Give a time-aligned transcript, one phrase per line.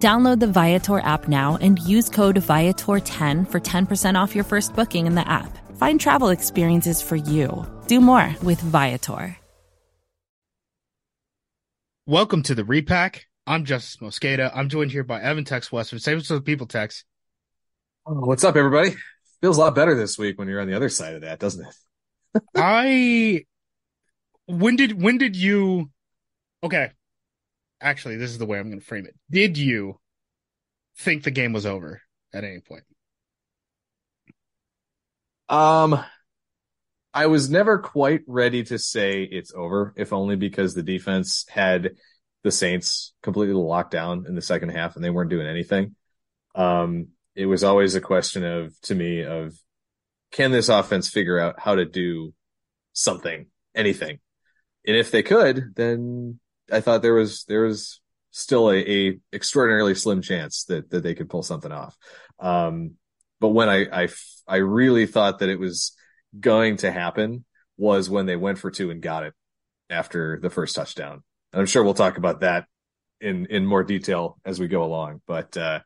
[0.00, 5.06] Download the Viator app now and use code Viator10 for 10% off your first booking
[5.06, 5.58] in the app.
[5.76, 7.66] Find travel experiences for you.
[7.86, 9.36] Do more with Viator.
[12.06, 13.26] Welcome to the Repack.
[13.46, 14.50] I'm Justis Mosqueda.
[14.54, 15.98] I'm joined here by Evan Tex Western.
[15.98, 17.04] Say what's the people, Tex.
[18.06, 18.96] Oh, what's up, everybody?
[19.42, 21.66] Feels a lot better this week when you're on the other side of that, doesn't
[21.66, 22.42] it?
[22.56, 23.44] I
[24.46, 25.90] when did when did you
[26.64, 26.90] okay
[27.80, 29.14] actually, this is the way I'm going to frame it.
[29.30, 29.98] Did you
[30.98, 32.84] think the game was over at any point?
[35.48, 36.02] Um,
[37.12, 41.90] I was never quite ready to say it's over, if only because the defense had
[42.44, 45.96] the Saints completely locked down in the second half and they weren't doing anything.
[46.54, 49.54] Um, it was always a question of, to me, of
[50.30, 52.32] can this offense figure out how to do
[52.92, 54.20] something, anything?
[54.86, 56.38] And if they could, then
[56.72, 61.14] I thought there was there was still a, a extraordinarily slim chance that that they
[61.14, 61.96] could pull something off.
[62.38, 62.92] Um,
[63.40, 64.08] but when I, I
[64.46, 65.96] I really thought that it was
[66.38, 67.44] going to happen
[67.76, 69.34] was when they went for two and got it
[69.88, 71.22] after the first touchdown.
[71.52, 72.66] And I'm sure we'll talk about that
[73.20, 75.22] in in more detail as we go along.
[75.26, 75.80] But uh,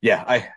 [0.00, 0.48] yeah, I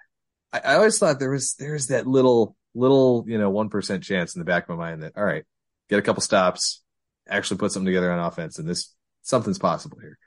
[0.54, 4.40] I always thought there was there's that little little you know one percent chance in
[4.40, 5.46] the back of my mind that all right,
[5.90, 6.81] get a couple stops,
[7.28, 10.18] actually put something together on offense, and this something's possible here.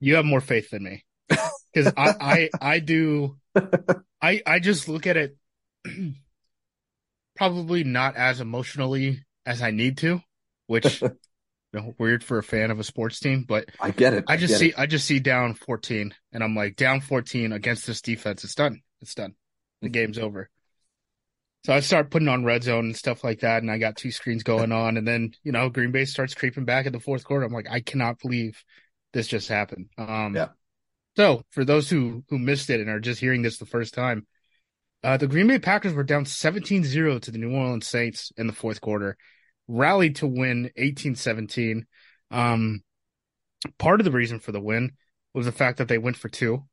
[0.00, 3.36] You have more faith than me because I, I I do
[4.22, 5.36] I I just look at it
[7.36, 10.20] probably not as emotionally as I need to,
[10.66, 11.02] which
[11.72, 14.24] you know, weird for a fan of a sports team, but I get it.
[14.26, 14.74] I just I see it.
[14.76, 18.44] I just see down 14 and I'm like down 14 against this defense.
[18.44, 18.82] It's done.
[19.00, 19.34] It's done.
[19.82, 19.92] The Mm-hmm.
[19.92, 20.50] game's over.
[21.64, 24.10] So I start putting on red zone and stuff like that, and I got two
[24.10, 27.24] screens going on, and then you know Green Bay starts creeping back in the fourth
[27.24, 27.44] quarter.
[27.44, 28.62] I'm like, I cannot believe
[29.12, 29.90] this just happened.
[29.98, 30.48] Um, Yeah.
[31.16, 34.26] So for those who who missed it and are just hearing this the first time,
[35.02, 38.52] uh, the Green Bay Packers were down 17-0 to the New Orleans Saints in the
[38.52, 39.16] fourth quarter,
[39.68, 41.82] rallied to win 18-17.
[42.30, 42.82] Um,
[43.78, 44.92] part of the reason for the win
[45.34, 46.64] was the fact that they went for two,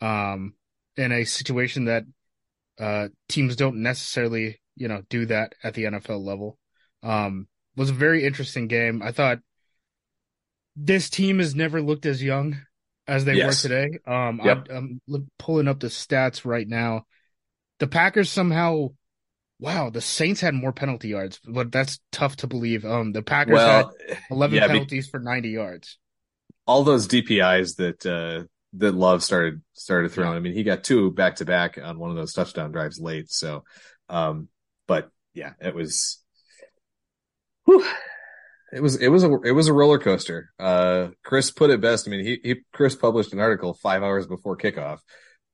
[0.00, 0.54] um,
[0.96, 2.04] in a situation that
[2.78, 6.58] uh, teams don't necessarily, you know, do that at the NFL level.
[7.02, 9.02] Um, was a very interesting game.
[9.02, 9.38] I thought
[10.76, 12.58] this team has never looked as young
[13.06, 13.62] as they Yes.
[13.64, 13.98] were today.
[14.06, 14.68] Um, Yep.
[14.70, 15.00] I, I'm
[15.38, 17.06] pulling up the stats right now.
[17.78, 18.88] The Packers somehow,
[19.58, 22.84] wow, the Saints had more penalty yards, but that's tough to believe.
[22.84, 25.98] Um, the Packers well, had 11 yeah, be- penalties for 90 yards.
[26.66, 28.44] all those DPIs that uh,
[28.74, 30.36] that Love started started throwing.
[30.36, 33.30] I mean, he got two back to back on one of those touchdown drives late.
[33.30, 33.64] So,
[34.08, 34.48] um,
[34.86, 36.22] but yeah, it was.
[37.64, 37.84] whew,
[38.72, 40.50] it was it was a it was a roller coaster.
[40.58, 42.08] Uh, Chris put it best.
[42.08, 44.98] I mean, he, he Chris published an article five hours before kickoff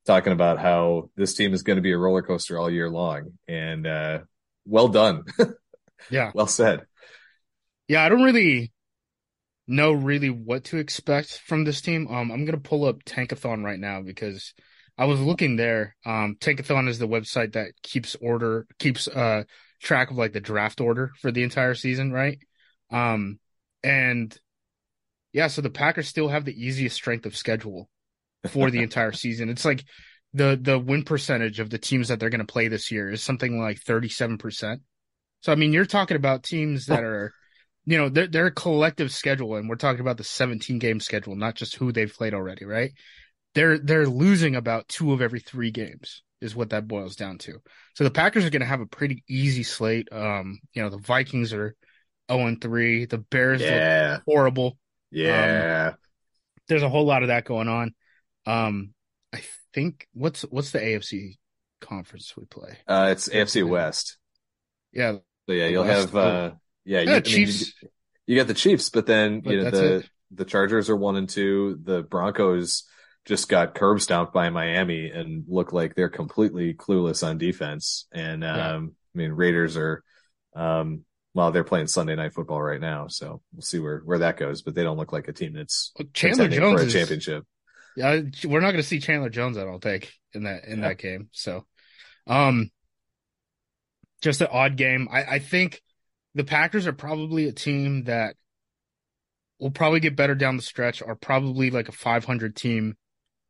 [0.06, 3.33] talking about how this team is going to be a roller coaster all year long,
[3.49, 4.21] and uh,
[4.65, 5.25] well done,
[6.11, 6.31] Yeah.
[6.35, 6.83] well said.
[7.89, 8.71] Yeah, I don't really
[9.69, 12.09] know really what to expect from this team.
[12.09, 14.55] Um, I'm gonna pull up Tankathon right now because
[14.97, 15.95] I was looking there.
[16.05, 19.45] Um, Tankathon is the website that keeps order keeps uh
[19.81, 22.39] track of like the draft order for the entire season, right?
[22.91, 23.39] Um,
[23.84, 24.37] and
[25.33, 27.89] yeah, so the Packers still have the easiest strength of schedule
[28.49, 29.50] for the entire season.
[29.50, 29.85] It's like
[30.33, 33.61] the the win percentage of the teams that they're gonna play this year is something
[33.61, 34.81] like 37%.
[35.43, 37.33] So I mean, you're talking about teams that are
[37.88, 41.56] you know, their their collective schedule, and we're talking about the 17 game schedule, not
[41.56, 42.93] just who they've played already, right?
[43.54, 47.60] They're they're losing about two of every three games, is what that boils down to.
[47.94, 50.08] So the Packers are going to have a pretty easy slate.
[50.12, 51.76] Um, you know, the Vikings are
[52.31, 54.79] 0 and 3, the Bears Yeah, look horrible.
[55.11, 55.94] yeah.
[56.69, 57.94] There's a whole lot of that going on.
[58.46, 58.94] Um,
[59.32, 59.43] I
[59.75, 61.38] think what's what's the AFC
[61.81, 62.79] conference we play?
[62.87, 64.19] uh, it's AFC West.
[64.93, 65.19] Yeah,
[65.49, 66.52] So yeah, you'll West, have uh
[66.88, 67.73] yeah, you, yeah, I mean, Chiefs.
[67.82, 67.88] you,
[68.26, 70.11] you got the Chiefs, but then But you know the it.
[70.32, 71.79] the Chargers are one and two.
[71.82, 72.85] The Broncos
[73.25, 78.06] just got curb stomped by Miami and look like they're completely clueless on defense.
[78.12, 78.76] And um Yeah.
[79.14, 80.02] I mean Raiders are
[80.55, 81.05] um
[81.35, 84.62] well they're playing Sunday night football right now, so we'll see where where that goes.
[84.62, 87.44] But they don't look like a team that's Chandler contending Jones for a is, championship.
[87.96, 89.58] Yeah, we're not going to see Chandler Jones.
[89.58, 90.88] I don't think in that in Yeah.
[90.88, 91.29] that game.
[91.32, 91.67] So,
[92.26, 92.70] Um,
[94.23, 95.08] just an odd game.
[95.11, 95.81] I, I think
[96.34, 98.36] the Packers are probably a team that
[99.58, 102.96] will probably get better down the stretch, are probably like a 500 team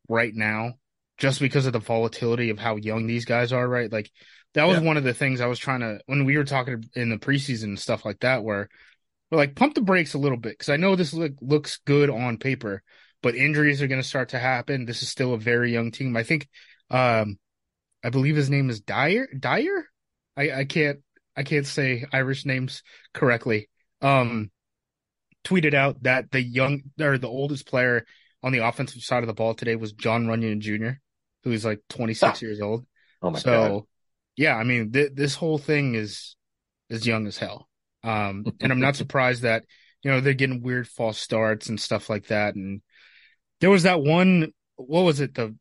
[0.07, 0.73] right now,
[1.17, 3.91] just because of the volatility of how young these guys are, right?
[3.91, 4.09] Like
[4.55, 4.85] that was Yeah.
[4.87, 7.65] one of the things I was trying to when we were talking in the preseason
[7.65, 8.69] and stuff like that, where
[9.29, 12.09] we're like pump the brakes a little bit because I know this look, looks good
[12.09, 12.81] on paper,
[13.21, 14.85] but injuries are going to start to happen.
[14.85, 16.17] This is still a very young team.
[16.17, 16.47] I think,
[16.89, 17.37] um,
[18.03, 19.27] I believe his name is Dyer.
[19.37, 19.85] Dyer,
[20.35, 20.99] I, I can't
[21.39, 22.83] I can't say Irish names
[23.13, 23.69] correctly.
[24.01, 24.51] Um,
[25.45, 28.05] tweeted out that the young or the oldest player
[28.43, 30.99] on the offensive side of the ball today was Jon Runyan Jr.,
[31.45, 32.85] who is like 26 years old.
[33.21, 33.67] Oh my so, god.
[33.67, 33.87] So,
[34.35, 36.35] yeah, I mean, th- this whole thing is
[36.89, 37.69] is young as hell.
[38.03, 39.63] Um, and I'm not surprised that
[40.03, 42.55] you know they're getting weird false starts and stuff like that.
[42.55, 42.81] And
[43.61, 44.51] there was that one.
[44.75, 45.35] What was it?
[45.35, 45.55] The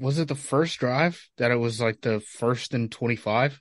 [0.00, 3.60] was it the first drive that it was like the first and 25?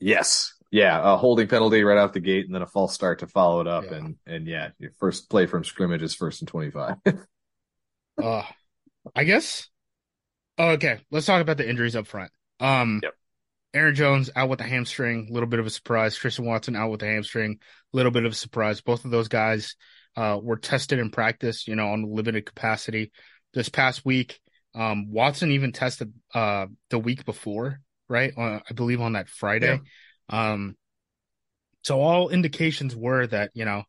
[0.00, 0.54] Yes.
[0.72, 3.60] Yeah, a holding penalty right off the gate and then a false start to follow
[3.60, 3.94] it up Yeah.
[3.98, 6.96] and and yeah, your first play from scrimmage is first and 25.
[8.22, 8.42] Uh,
[9.16, 9.68] I guess.
[10.58, 12.30] Oh, okay, let's talk about the injuries up front.
[12.60, 13.14] Um, Yep.
[13.74, 16.18] Aaron Jones out with a hamstring, a little bit of a surprise.
[16.18, 17.58] Christian Watson out with a hamstring,
[17.92, 18.82] a little bit of a surprise.
[18.82, 19.76] Both of those guys
[20.14, 23.12] uh, were tested in practice, you know, on limited capacity
[23.54, 24.40] this past week.
[24.74, 27.80] Um, Watson even tested uh, the week before,
[28.10, 28.32] right?
[28.36, 29.80] Uh, I believe on that Friday.
[30.28, 30.76] Um,
[31.82, 33.84] so all indications were that you know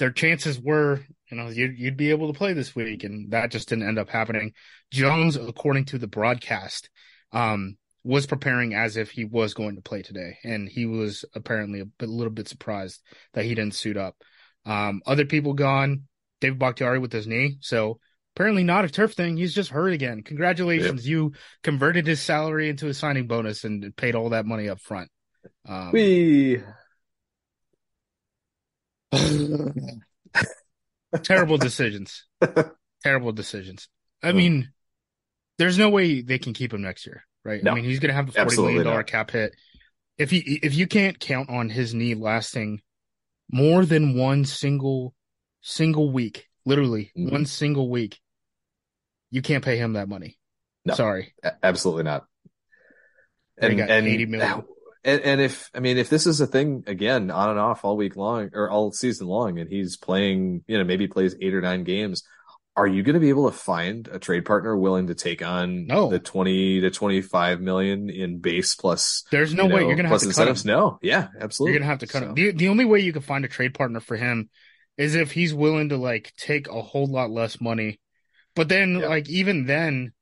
[0.00, 3.50] their chances were, you know, you'd, you'd be able to play this week, and that
[3.50, 4.54] just didn't end up happening.
[4.90, 6.88] Jones, according to the broadcast,
[7.32, 11.80] um, was preparing as if he was going to play today, and he was apparently
[11.80, 13.02] a, bit, a little bit surprised
[13.34, 14.16] that he didn't suit up.
[14.64, 16.04] Um, other people gone.
[16.40, 18.00] David Bakhtiari with his knee, so
[18.34, 19.36] apparently not a turf thing.
[19.36, 20.22] He's just hurt again.
[20.22, 24.80] Congratulations, you converted his salary into a signing bonus and paid all that money up
[24.80, 25.10] front.
[25.68, 26.60] Um, we
[31.22, 32.24] terrible decisions.
[33.02, 33.88] terrible decisions.
[34.22, 34.70] I mean,
[35.58, 37.62] there's no way they can keep him next year, right?
[37.62, 37.72] No.
[37.72, 39.54] I mean, he's going to have the forty million dollar cap hit.
[40.18, 42.82] If he if you can't count on his knee lasting
[43.50, 45.14] more than one single
[45.62, 47.32] single week, literally Mhm.
[47.32, 48.20] one single week,
[49.30, 50.38] you can't pay him that money.
[50.84, 50.94] No.
[50.94, 51.34] Sorry.
[51.42, 52.26] A- Absolutely not.
[53.58, 54.64] And got and, 80 million.
[55.04, 57.96] And and if I mean if this is a thing again on and off all
[57.96, 61.60] week long or all season long and he's playing you know maybe plays eight or
[61.60, 62.22] nine games
[62.76, 65.86] are you going to be able to find a trade partner willing to take on
[65.86, 66.08] No.
[66.08, 70.10] the 20 to 25 million in base plus There's no you way you're going to
[70.10, 70.56] have to cut him.
[70.64, 72.34] no yeah absolutely You're gonna have to cut So, him.
[72.34, 74.48] The the only way you can find a trade partner for him
[74.96, 77.98] is if he's willing to like take a whole lot less money.
[78.54, 79.08] But then Yeah.
[79.08, 80.12] like even then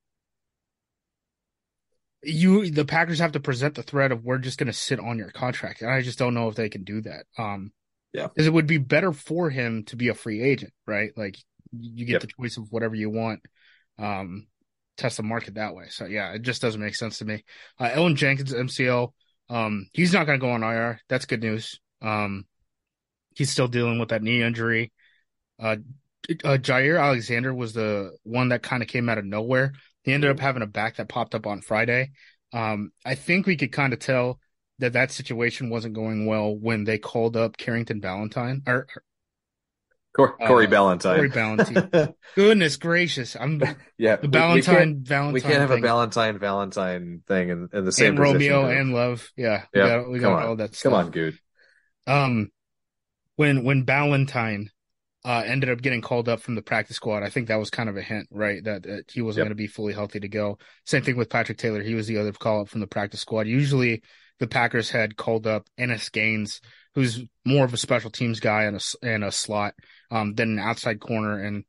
[2.23, 5.31] you the Packers have to present the threat of we're just gonna sit on your
[5.31, 5.83] contract.
[5.83, 7.25] And I just don't know if they can do that.
[7.37, 7.73] Um
[8.13, 8.29] Yeah.
[8.29, 11.13] because it would be better for him to be a free agent, right?
[11.17, 11.37] Like
[11.79, 12.21] you get Yep.
[12.23, 13.41] the choice of whatever you want.
[13.99, 14.47] Um
[14.97, 15.87] test the market that way.
[15.91, 17.45] So yeah, it just doesn't make sense to me.
[17.79, 19.13] Uh Elgton Jenkins MCL
[19.51, 21.01] um, he's not going to go on IR.
[21.09, 21.81] That's good news.
[22.03, 22.45] Um,
[23.35, 24.93] he's still dealing with that knee injury.
[25.59, 25.77] Uh,
[26.45, 29.73] uh, Jaire Alexander was the one that kind of came out of nowhere.
[30.03, 32.13] He ended up having a back that popped up on Friday.
[32.53, 34.41] Um, I think we could kind of tell
[34.79, 39.03] that that situation wasn't going well when they called up Carrington Ballantyne or, or
[40.17, 42.15] Cor- Corey Uh, Ballantyne Corey Ballantyne.
[42.35, 43.61] goodness gracious, I'm
[43.99, 45.33] yeah the we- we Ballantyne Valentine.
[45.35, 45.83] we can't have a thing.
[45.83, 49.31] Valentine Valentine thing in, in the same and position, Romeo but- and Love.
[49.37, 50.49] Yeah, we Yeah, got we come got on.
[50.49, 50.93] all that stuff.
[50.93, 51.39] come on dude.
[52.07, 52.51] Um,
[53.37, 54.71] when when Ballantyne
[55.29, 57.89] uh ended up getting called up from the practice squad, I think that was kind
[57.91, 58.65] of a hint, right?
[58.65, 59.45] That, that he wasn't Yep.
[59.49, 60.59] going to be fully healthy to go.
[60.87, 63.47] Same thing with Patrick Taylor; he was the other call up from the practice squad.
[63.47, 64.03] Usually,
[64.39, 66.61] the Packers had called up Innis Gaines,
[66.95, 69.75] who's more of a special teams guy and a and a slot
[70.11, 71.39] um than an outside corner.
[71.39, 71.65] And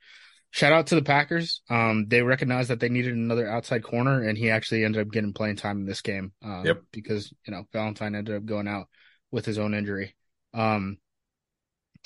[0.52, 1.62] shout out to the Packers.
[1.70, 5.34] Um, they recognized that they needed another outside corner, and he actually ended up getting
[5.34, 6.32] playing time in this game.
[6.42, 6.84] Um, Yep.
[6.94, 8.88] because you know Valentine ended up going out
[9.32, 10.16] with his own injury.
[10.54, 10.98] Um,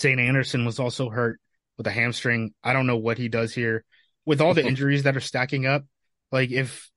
[0.02, 1.40] Zayne Anderson was also hurt
[1.78, 2.54] with a hamstring.
[2.64, 3.84] I don't know what he does here
[4.26, 5.86] with all the injuries that are stacking up.
[6.32, 6.90] Like if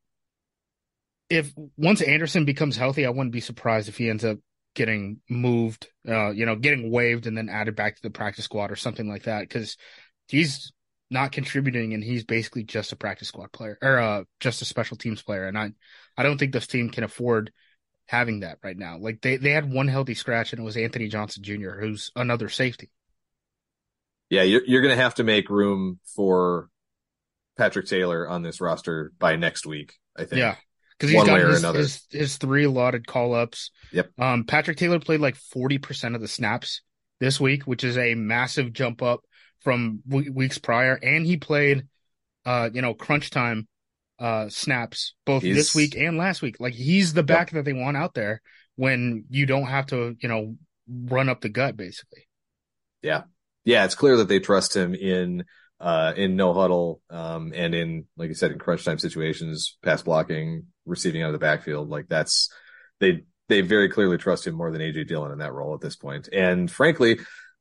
[1.28, 4.38] if once Anderson becomes healthy, I wouldn't be surprised if he ends up
[4.75, 8.71] getting moved, uh, you know, getting waived and then added back to the practice squad
[8.71, 9.76] or something like that because
[10.28, 10.73] he's
[11.11, 14.97] not contributing and he's basically just a practice squad player or uh, just a special
[14.97, 15.47] teams player.
[15.47, 15.73] And I,
[16.16, 17.52] I don't think this team can afford
[18.06, 18.99] having that right now.
[18.99, 22.49] Like they, they had one healthy scratch and it was Anthony Johnson Jr., who's another
[22.49, 22.90] safety.
[24.30, 26.68] Yeah, you're you're gonna have to make room for
[27.56, 29.95] Patrick Taylor on this roster by next week.
[30.16, 30.38] I think.
[30.40, 30.56] Yeah.
[30.99, 31.78] because he's One got way or his, another.
[31.78, 33.71] his his three allotted call ups.
[33.92, 34.11] Yep.
[34.18, 36.83] Um, Patrick Taylor played like forty percent of the snaps
[37.21, 39.21] this week, which is a massive jump up
[39.61, 41.87] from w- weeks prior, and he played,
[42.45, 43.66] uh, you know, crunch time,
[44.18, 46.56] uh, snaps both He's- this week and last week.
[46.61, 48.42] Like he's the back that they want out there
[48.75, 50.56] when you don't have to, you know,
[50.88, 52.28] run up the gut basically.
[53.02, 53.23] Yeah,
[53.85, 55.44] it's clear that they trust him in
[55.78, 60.02] uh in no huddle um and in like you said in crunch time situations, pass
[60.02, 61.90] blocking, receiving out of the backfield.
[61.90, 62.49] Like that's
[63.00, 65.96] they they very clearly trust him more than AJ Dillon in that role at this
[65.96, 66.28] point.
[66.32, 67.18] And frankly,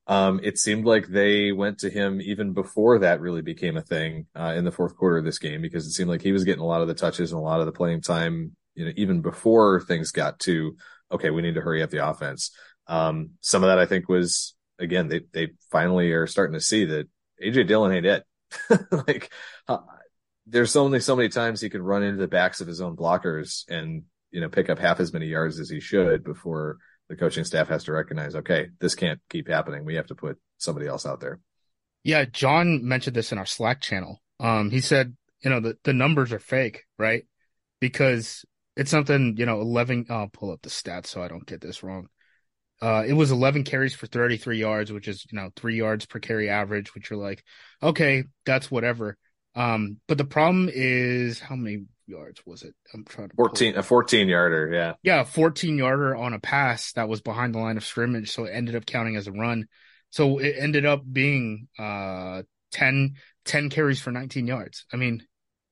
[0.08, 4.28] um it seemed like they went to him even before that really became a thing
[4.36, 6.62] uh in the fourth quarter of this game because it seemed like he was getting
[6.62, 9.22] a lot of the touches and a lot of the playing time, you know, even
[9.22, 10.76] before things got to
[11.12, 12.52] okay, we need to hurry up the offense.
[12.88, 16.86] Um some of that I think was again, they they finally are starting to see
[16.86, 17.08] that
[17.44, 18.24] AJ Dillon ain't it.
[19.08, 19.32] like,
[19.68, 19.80] uh,
[20.48, 23.64] there's only so many times he could run into the backs of his own blockers
[23.68, 26.78] and you know pick up half as many yards as he should before
[27.10, 29.86] the coaching staff has to recognize, okay, this can't keep happening.
[29.86, 31.40] We have to put somebody else out there.
[32.04, 34.22] Yeah, John mentioned this in our Slack channel.
[34.40, 37.26] Um, he said, you know, the, the numbers are fake, right?
[37.80, 41.62] Because it's something, you know, 11, I'll pull up the stats so I don't get
[41.62, 42.08] this wrong.
[42.82, 46.20] Uh, it was 11 carries for 33 yards, which is, you know, three yards per
[46.20, 47.44] carry average, which you're like,
[47.82, 49.18] okay, that's whatever.
[49.56, 52.76] Um, but the problem is how many yards was it?
[52.94, 54.72] I'm trying to pull 14, a 14 yarder.
[54.74, 54.94] Yeah.
[55.04, 58.46] yeah, a 14 yarder on a pass that was behind the line of scrimmage, so
[58.46, 59.66] it ended up counting as a run.
[60.10, 63.16] So it ended up being uh 10,
[63.46, 64.86] 10 carries for 19 yards.
[64.92, 65.24] I mean,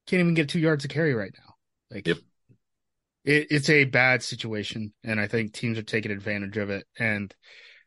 [0.08, 1.54] can't even get two yards a carry right now.
[1.96, 2.18] Like, Yep.
[3.24, 6.86] It, it's a bad situation, and I think teams are taking advantage of it.
[6.98, 7.34] And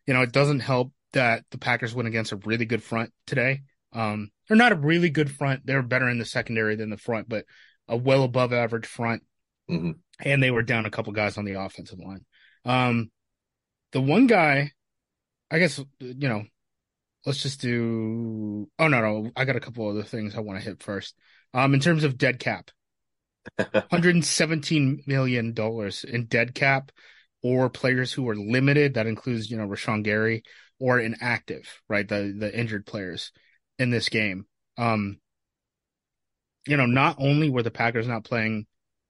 [0.06, 3.62] you know, it doesn't help that the Packers went against a really good front today.
[3.92, 5.64] Um, they're not a really good front.
[5.64, 7.44] They're better in the secondary than the front, but
[7.88, 9.22] a well above average front
[9.68, 12.24] hmm and they were down a couple guys on the offensive line.
[12.64, 13.10] Um,
[13.92, 14.72] the one guy,
[15.50, 16.44] I guess, you know,
[17.24, 18.68] let's just do.
[18.78, 21.14] Oh no, no, I got a couple other things I want to hit first.
[21.54, 22.70] Um, in terms of dead cap,
[23.56, 26.92] 117 million dollars in dead cap,
[27.42, 28.94] or players who are limited.
[28.94, 30.42] That includes, you know, Rashan Gary
[30.78, 32.06] or inactive, right?
[32.06, 33.32] The the injured players
[33.78, 34.46] in this game.
[34.78, 35.18] Um,
[36.66, 38.66] you know, not only were the Packers not playing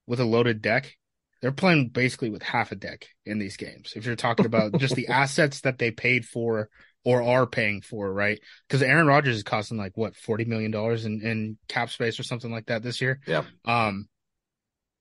[0.07, 0.95] with a loaded deck,
[1.40, 3.95] they're playing basically with half a deck in these games.
[3.97, 6.69] If you're talking about just the assets that they paid for
[7.05, 8.40] or are paying for, right?
[8.66, 12.25] Because Aaron Rodgers is costing like what forty million dollars in, in cap space or
[12.25, 13.21] something like that this year.
[13.26, 13.45] Yeah.
[13.64, 14.09] Um,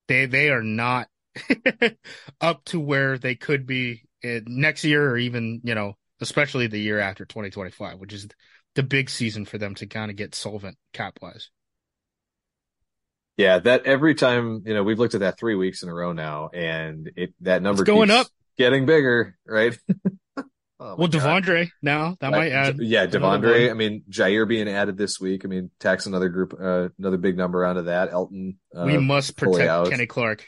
[0.08, 1.08] they they are not
[2.42, 7.00] up to where they could be next year or even you know especially the year
[7.00, 8.28] after 2025, which is
[8.76, 11.50] the big season for them to kind of get solvent cap wise.
[13.38, 13.60] Yeah.
[13.60, 16.50] That every time, you know, we've looked at that three weeks in a row now
[16.54, 18.28] and it, that number It's going up.
[18.58, 19.78] getting bigger, right?
[20.79, 21.44] Oh, Well, God.
[21.44, 22.77] De'Vondre now that might add.
[22.79, 23.70] yeah, De'Vondre.
[23.70, 25.46] I mean, Jaire being added this week.
[25.46, 28.12] I mean, tax another group, uh, another big number onto that.
[28.12, 28.58] Elgton.
[28.75, 29.89] Uh, we must protect out.
[29.89, 30.46] Kenny Clark.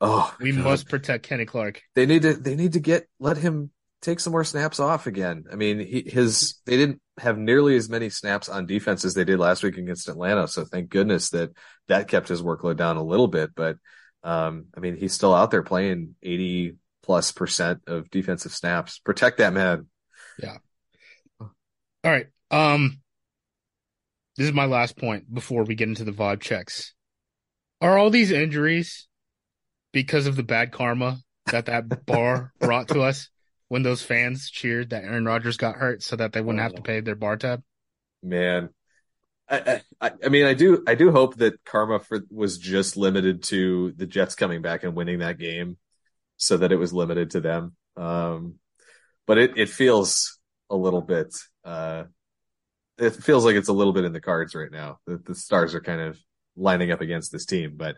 [0.00, 0.62] Oh, We God.
[0.64, 1.82] must protect Kenny Clark.
[1.96, 2.34] They need to.
[2.34, 5.46] They need to get let him take some more snaps off again.
[5.50, 9.24] I mean, he, his they didn't have nearly as many snaps on defense as they
[9.24, 10.46] did last week against Atlanta.
[10.46, 11.50] So thank goodness that
[11.88, 13.50] that kept his workload down a little bit.
[13.56, 13.76] But
[14.22, 16.76] um, I mean, he's still out there playing eighty
[17.08, 18.98] plus percent of defensive snaps.
[18.98, 19.86] Protect that man.
[20.38, 20.58] Yeah.
[21.40, 21.50] All
[22.04, 22.26] right.
[22.50, 23.00] Um,
[24.36, 26.92] this is my last point before we get into the vibe checks.
[27.80, 29.08] Are all these injuries
[29.90, 31.16] because of the bad karma
[31.50, 33.30] that that bar brought to us
[33.68, 36.82] when those fans cheered that Aaron Rodgers got hurt so that they wouldn't have to
[36.82, 37.62] pay their bar tab?
[38.22, 38.68] Man.
[39.48, 43.44] I, I I mean I do I do hope that karma for was just limited
[43.44, 45.78] to the Jets coming back and winning that game
[46.38, 47.76] so that it was limited to them.
[47.96, 48.54] Um
[49.26, 50.38] but it it feels
[50.70, 52.04] a little bit uh
[52.98, 54.98] it feels like it's a little bit in the cards right now.
[55.06, 56.18] The, the stars are kind of
[56.56, 57.96] lining up against this team, but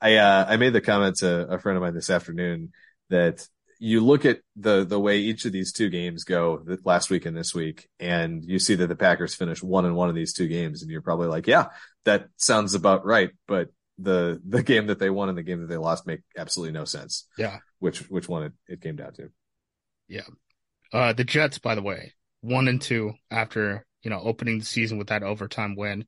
[0.00, 2.72] I uh I made the comment to a friend of mine this afternoon
[3.10, 3.46] that
[3.84, 7.36] you look at the the way each of these two games go last week and
[7.36, 10.46] this week, and you see that the Packers finished one and one of these two
[10.46, 11.66] games, and you're probably like, yeah,
[12.04, 13.30] that sounds about right.
[13.48, 13.70] But
[14.02, 16.84] the the game that they won and the game that they lost make absolutely no
[16.84, 17.26] sense.
[17.38, 17.58] Yeah.
[17.78, 19.30] Which which one it, it came down to.
[20.08, 20.26] Yeah.
[20.92, 24.98] Uh, the Jets, by the way, one and two after, you know, opening the season
[24.98, 26.06] with that overtime win.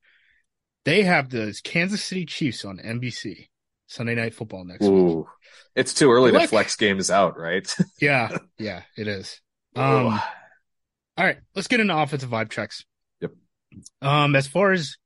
[0.85, 3.49] They have the Kansas City Chiefs on NBC
[3.87, 4.91] Sunday night football next week.
[4.91, 5.27] Ooh,
[5.75, 7.75] it's too early to flex games out, right?
[8.01, 8.37] Yeah.
[8.59, 9.41] Yeah, it is.
[9.79, 9.81] Ooh.
[9.81, 10.21] Um,
[11.17, 12.85] All right, let's get into offensive vibe checks.
[13.21, 13.31] Yep.
[14.03, 14.97] Um, as far as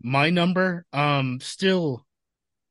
[0.00, 2.06] my number, um, still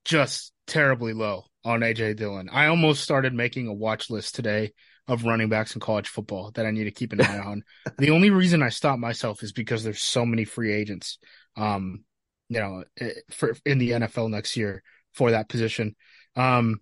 [0.05, 2.49] just terribly low on AJ Dillon.
[2.51, 4.73] I almost started making a watch list today
[5.07, 7.63] of running backs in college football that I need to keep an eye on.
[7.97, 11.17] the only reason I stopped myself is because there's so many free agents,
[11.57, 12.03] um,
[12.47, 12.83] you know,
[13.31, 14.83] for in the NFL next year
[15.13, 15.95] for that position.
[16.35, 16.79] Um,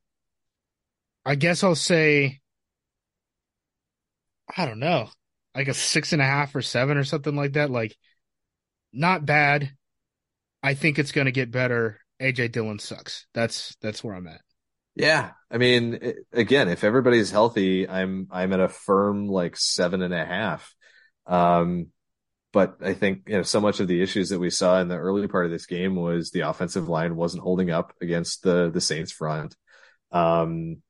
[1.26, 2.40] I guess I'll say,
[4.56, 5.10] I don't know,
[5.56, 7.70] like a six and a half or seven or something like that.
[7.70, 7.98] Like,
[8.94, 9.77] not bad.
[10.68, 12.02] I think it's going to get better.
[12.22, 13.26] AJ Dillon sucks.
[13.34, 14.42] That's that's where I'm at.
[14.96, 20.14] Yeah, I mean, again, if everybody's healthy, I'm I'm at a firm like seven and
[20.14, 20.76] a half.
[21.26, 21.88] Um,
[22.52, 24.98] but I think you know so much of the issues that we saw in the
[24.98, 28.82] early part of this game was the offensive line wasn't holding up against the the
[28.82, 29.56] Saints front,
[30.12, 30.82] um,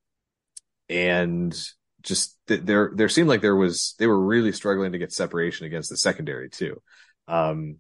[0.90, 1.56] and
[2.02, 5.92] just there there seemed like there was they were really struggling to get separation against
[5.92, 6.82] the secondary too,
[7.28, 7.78] um,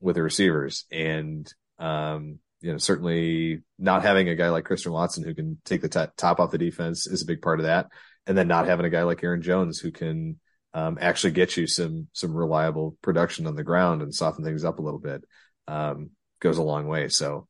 [0.00, 5.24] with the receivers and um you know, certainly not having a guy like Christian Watson
[5.24, 7.88] who can take the t- top off the defense is a big part of that.
[8.26, 10.38] And then not having a guy like Aaron Jones who can
[10.74, 14.78] um, actually get you some some reliable production on the ground and soften things up
[14.78, 15.24] a little bit
[15.66, 17.08] um, goes a long way.
[17.08, 17.48] So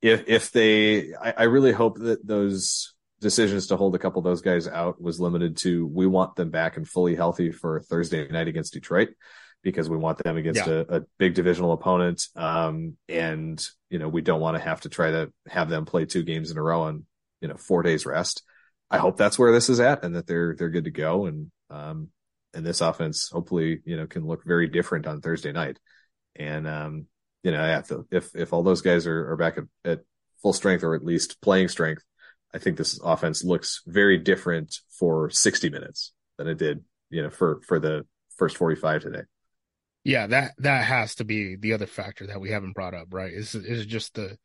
[0.00, 4.24] if if they, I, I really hope that those decisions to hold a couple of
[4.24, 8.26] those guys out was limited to we want them back and fully healthy for Thursday
[8.28, 9.10] night against Detroit
[9.62, 10.82] because we want them against yeah.
[10.88, 12.26] a, a, big divisional opponent.
[12.34, 16.04] Um, and, you know, we don't want to have to try to have them play
[16.04, 17.06] two games in a row on,
[17.40, 18.42] you know, four days rest.
[18.90, 21.26] I hope that's where this is at and that they're, they're good to go.
[21.26, 22.08] And, um,
[22.52, 25.78] and this offense hopefully, you know, can look very different on Thursday night.
[26.36, 27.06] And, um,
[27.42, 30.00] you know, to, if, if all those guys are, are back at, at
[30.42, 32.04] full strength or at least playing strength,
[32.54, 37.30] I think this offense looks very different for 60 minutes than it did, you know,
[37.30, 38.04] for, for the
[38.36, 39.22] first 45 today.
[40.04, 43.32] Yeah, that that has to be the other factor that we haven't brought up, right?
[43.32, 44.36] Is is just the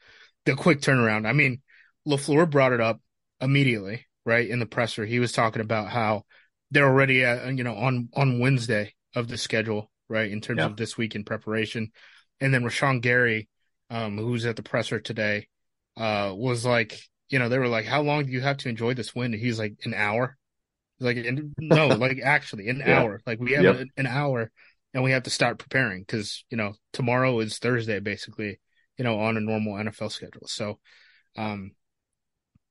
[0.46, 1.28] the quick turnaround.
[1.28, 1.62] I mean,
[2.08, 3.02] LaFleur brought it up
[3.42, 4.48] immediately, right?
[4.48, 6.24] In the presser, he was talking about how
[6.70, 10.32] they're already at, you know on on Wednesday of the schedule, right?
[10.32, 10.68] In terms yeah.
[10.68, 11.92] of this week in preparation,
[12.40, 13.50] and then Rashan Gary,
[13.90, 15.48] um, who's at the presser today,
[15.96, 18.94] uh, was like, you know, they were like, "How long do you have to enjoy
[18.94, 20.38] this win?" And he's like, "An hour."
[21.00, 21.18] Like,
[21.58, 23.02] no, like actually, an yeah.
[23.02, 23.22] hour.
[23.26, 23.88] Like we have yep.
[23.98, 24.52] an hour
[24.94, 28.60] and we have to start preparing because you know tomorrow is Thursday basically,
[28.98, 30.48] you know, on a normal NFL schedule.
[30.48, 30.80] So,
[31.38, 31.72] um,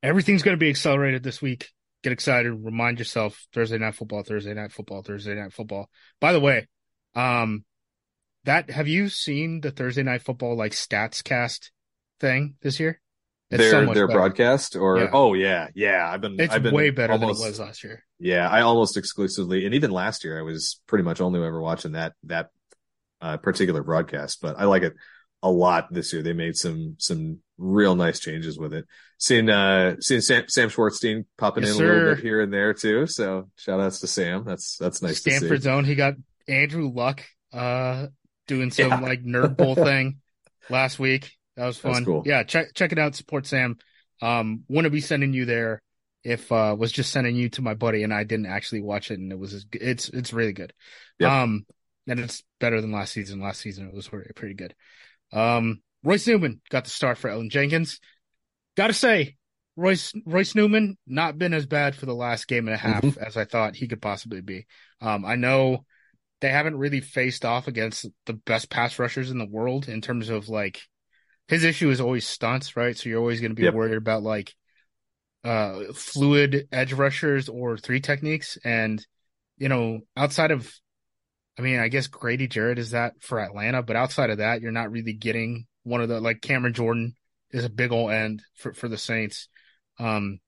[0.03, 1.69] everything's going to be accelerated this week.
[2.03, 2.51] Get excited.
[2.51, 5.89] Remind yourself Thursday night football, Thursday night football, Thursday night football.
[6.19, 6.67] By the way,
[7.15, 7.65] um,
[8.43, 11.71] that have you seen the Thursday night football like stats cast
[12.19, 13.01] thing this year?
[13.49, 14.19] It's their so their better.
[14.19, 15.09] broadcast or yeah.
[15.13, 17.83] oh yeah yeah I've been it's I've been way better almost, than it was last
[17.83, 18.03] year.
[18.19, 21.93] Yeah, I almost exclusively and even last year I was pretty much only ever watching
[21.93, 22.49] that that
[23.21, 24.93] uh, particular broadcast, but I like it
[25.41, 26.21] a lot this year.
[26.21, 28.85] They made some some real nice changes with it.
[29.17, 32.73] Seeing uh seeing Sam, Sam Schwartzstein popping yes, in a little bit here and there
[32.73, 33.07] too.
[33.07, 34.43] So shout outs to Sam.
[34.45, 35.19] That's that's nice.
[35.19, 35.85] Stanford Zone.
[35.85, 36.15] He got
[36.47, 38.07] Andrew Luck uh
[38.47, 38.99] doing some yeah.
[38.99, 40.19] like nerd bowl thing
[40.69, 41.31] last week.
[41.57, 42.05] That was fun.
[42.05, 42.23] Cool.
[42.25, 43.15] Yeah, check check it out.
[43.15, 43.77] Support Sam.
[44.21, 45.81] Um, wouldn't be sending you there
[46.23, 49.19] if uh was just sending you to my buddy and I didn't actually watch it
[49.19, 50.71] and it was it's it's really good.
[51.19, 51.41] Yeah.
[51.41, 51.65] Um,
[52.07, 53.41] and it's better than last season.
[53.41, 54.75] Last season it was pretty pretty good.
[55.33, 57.99] Um, Royce Newman got the start for Elgton Jenkins.
[58.75, 59.35] Got to say,
[59.75, 63.23] Royce Royce Newman not been as bad for the last game and a half mm-hmm.
[63.23, 64.67] as I thought he could possibly be.
[65.01, 65.85] Um, I know
[66.39, 70.29] they haven't really faced off against the best pass rushers in the world in terms
[70.29, 70.81] of like
[71.47, 72.97] his issue is always stunts, right?
[72.97, 73.73] So you're always going to be yep.
[73.73, 74.53] worried about like
[75.43, 78.57] uh fluid edge rushers or three techniques.
[78.63, 79.05] And,
[79.57, 80.71] you know, outside of,
[81.57, 84.71] I mean, I guess Grady Jarrett is that for Atlanta, but outside of that, you're
[84.71, 87.15] not really getting one of the, like Cameron Jordan
[87.51, 89.47] is a big old end for, for the Saints.
[89.99, 90.39] Um,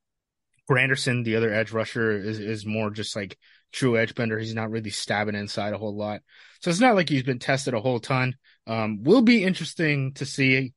[0.70, 3.38] Granderson, the other edge rusher, is, is more just like
[3.72, 4.38] true edge bender.
[4.38, 6.22] He's not really stabbing inside a whole lot.
[6.62, 8.36] So it's not like he's been tested a whole ton.
[8.68, 10.74] Um, will be interesting to see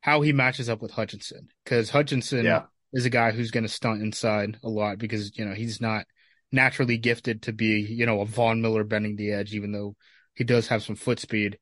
[0.00, 2.62] how he matches up with Hutchinson because Hutchinson yeah.
[2.92, 6.06] is a guy who's going to stunt inside a lot because you know he's not
[6.50, 9.96] naturally gifted to be you know a Von Miller bending the edge, even though
[10.34, 11.58] he does have some foot speed.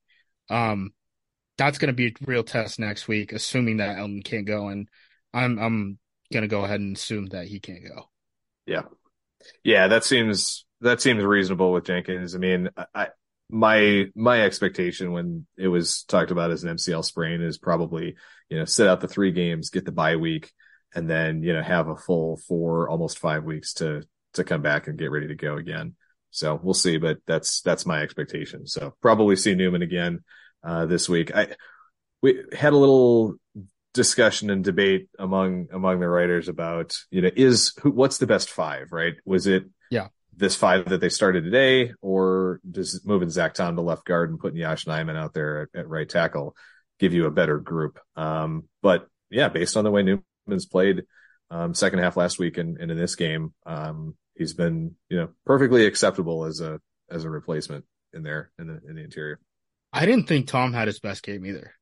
[0.51, 0.93] Um,
[1.59, 4.89] that's going to be a real test next week, assuming that Elgton can't go, and
[5.33, 5.99] I'm I'm
[6.33, 8.05] going to go ahead and assume that he can't go.
[8.67, 8.83] Yeah,
[9.65, 12.35] yeah, that seems that seems reasonable with Jenkins.
[12.35, 13.09] I mean, I
[13.49, 18.17] my my expectation when it was talked about as an MCL sprain is probably
[18.49, 20.53] you know sit out the three games, get the bye week,
[20.95, 24.03] and then you know have a full four almost five weeks to
[24.35, 25.95] to come back and get ready to go again.
[26.31, 28.67] So we'll see, but that's that's my expectation.
[28.67, 30.25] So probably see Newman again
[30.65, 31.35] uh, this week.
[31.35, 31.55] I
[32.23, 33.37] we had a little
[33.95, 38.51] discussion and debate among among the writers about you know is who what's the best
[38.51, 43.55] five right was it yeah this five that they started today or does moving Zach
[43.55, 46.55] Tom to left guard and putting Yosh Nijman out there at, at, right tackle
[46.99, 51.05] give you a better group um but yeah based on the way Newman's played
[51.51, 55.29] um second half last week and, and in this game um he's been you know
[55.45, 59.39] perfectly acceptable as a as a replacement in there in the in the interior
[59.93, 61.73] I didn't think Tom had his best game either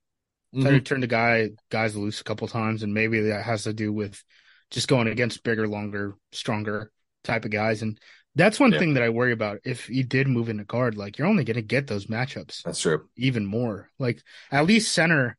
[0.54, 0.74] mm-hmm.
[0.74, 3.92] he turned the guy guys loose a couple times, and maybe that has to do
[3.92, 4.22] with
[4.70, 6.90] just going against bigger, longer, stronger
[7.22, 7.82] type of guys.
[7.82, 7.98] And
[8.34, 8.78] that's one yeah.
[8.78, 9.58] thing that I worry about.
[9.64, 12.62] If he did move into guard, like you're only going to get those matchups.
[12.62, 13.08] That's true.
[13.16, 15.36] Even more, like at least center.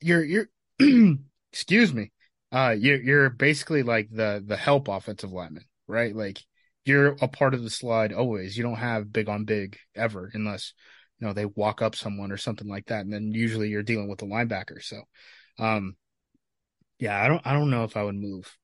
[0.00, 0.48] You're you're
[1.52, 2.12] excuse me.
[2.50, 6.14] Uh, you're you're basically like the the help offensive lineman, right?
[6.14, 6.42] Like
[6.84, 8.56] you're a part of the slide always.
[8.56, 10.72] You don't have big on big ever, unless
[11.18, 13.04] you know, they walk up someone or something like that.
[13.04, 14.82] And then usually you're dealing with the linebacker.
[14.82, 15.02] So,
[15.58, 15.96] um,
[16.98, 18.56] yeah, I don't, I don't know if I would move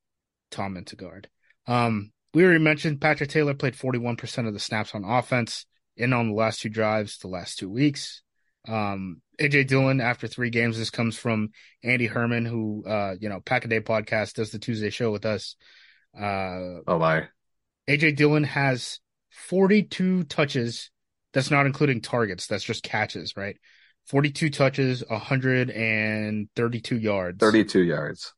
[0.50, 1.28] Tom into guard.
[1.66, 5.66] Um, we already mentioned Patrick Taylor played 41% of the snaps on offense
[5.96, 8.22] in on the last two drives, the last two weeks.
[8.66, 11.50] Um, AJ Dillon after three games, this comes from
[11.82, 15.24] Andy Herman, who, uh, you know, Pack a Day podcast does the Tuesday show with
[15.24, 15.56] us.
[16.18, 17.28] Uh, oh my.
[17.88, 20.90] AJ Dillon has 42 touches
[21.34, 22.46] that's not including targets.
[22.46, 23.58] That's just catches, right?
[24.06, 27.38] 42 touches, 132 yards.
[27.40, 28.32] 32 yards.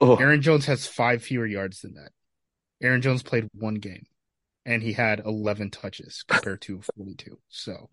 [0.00, 0.14] Oh.
[0.16, 2.12] Aaron Jones has five fewer yards than that.
[2.82, 4.06] Aaron Jones played one game
[4.64, 7.38] and he had 11 touches compared to 42.
[7.48, 7.88] So,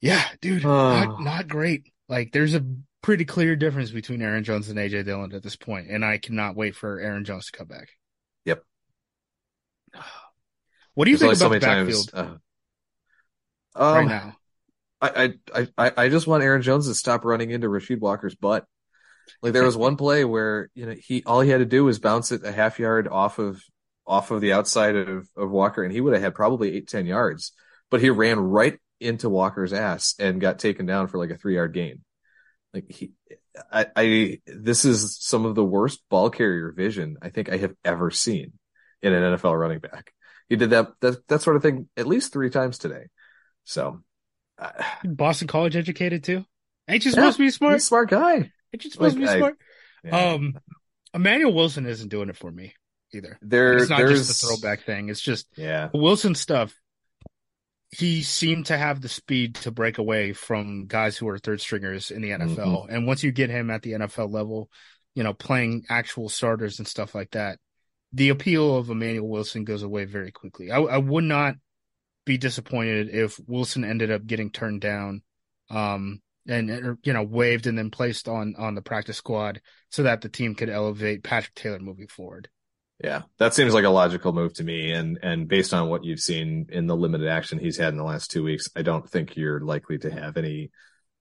[0.00, 0.68] yeah, dude, oh.
[1.04, 1.92] not, not great.
[2.08, 2.64] Like, there's a
[3.02, 6.56] pretty clear difference between Aaron Jones and AJ Dillon at this point, and I cannot
[6.56, 7.88] wait for Aaron Jones to come back.
[8.44, 8.62] Yep.
[10.94, 12.08] What do you There's think about so the backfield?
[12.12, 12.40] Times,
[13.74, 14.36] uh, um, right now.
[15.00, 18.64] I, I, I, I just want Aaron Jones to stop running into Rasheed Walker's butt.
[19.42, 21.98] Like there was one play where you know he all he had to do was
[21.98, 23.62] bounce it a half yard off of
[24.06, 27.06] off of the outside of, of Walker, and he would have had probably eight ten
[27.06, 27.52] yards.
[27.90, 31.54] But he ran right into Walker's ass and got taken down for like a three
[31.54, 32.00] yard gain.
[32.72, 33.12] Like he,
[33.72, 37.74] I, I this is some of the worst ball carrier vision I think I have
[37.84, 38.52] ever seen
[39.02, 40.12] in an NFL running back.
[40.48, 43.06] He did that that that sort of thing at least three times today.
[43.64, 44.02] So,
[44.58, 44.70] uh,
[45.04, 46.44] Boston College educated too.
[46.88, 47.82] Ain't you supposed yeah, to be smart?
[47.82, 48.52] smart guy.
[48.76, 49.56] Ain't you supposed like, to be smart?
[50.04, 50.32] I, yeah.
[50.32, 50.58] Um,
[51.14, 52.74] Emmanuel Wilson isn't doing it for me
[53.14, 53.38] either.
[53.40, 55.08] There, it's not just the throwback thing.
[55.08, 56.74] It's just yeah, Wilson stuff.
[57.90, 62.10] He seemed to have the speed to break away from guys who are third stringers
[62.10, 62.56] in the NFL.
[62.56, 62.94] Mm-hmm.
[62.94, 64.68] And once you get him at the NFL level,
[65.14, 67.58] you know, playing actual starters and stuff like that,
[68.12, 70.70] the appeal of Emmanuel Wilson goes away very quickly.
[70.70, 71.54] I, I would not
[72.26, 75.22] be disappointed if Wilson ended up getting turned down,
[75.70, 80.20] um, and you know waived and then placed on on the practice squad so that
[80.20, 82.48] the team could elevate Patrick Taylor moving forward.
[83.02, 84.92] Yeah, that seems like a logical move to me.
[84.92, 88.04] And and based on what you've seen in the limited action he's had in the
[88.04, 90.70] last two weeks, I don't think you're likely to have any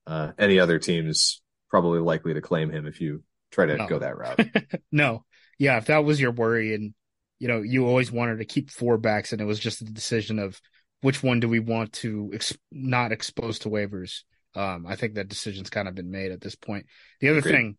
[0.07, 3.87] uh, any other teams probably likely to claim him if you try to no.
[3.87, 4.39] go that route.
[4.91, 5.25] no,
[5.59, 6.93] yeah, if that was your worry, and
[7.39, 10.39] you know you always wanted to keep four backs, and it was just the decision
[10.39, 10.59] of
[11.01, 14.21] which one do we want to ex- not expose to waivers?
[14.55, 16.85] Um, I think that decision's kind of been made at this point.
[17.19, 17.51] The other Agreed.
[17.51, 17.77] thing,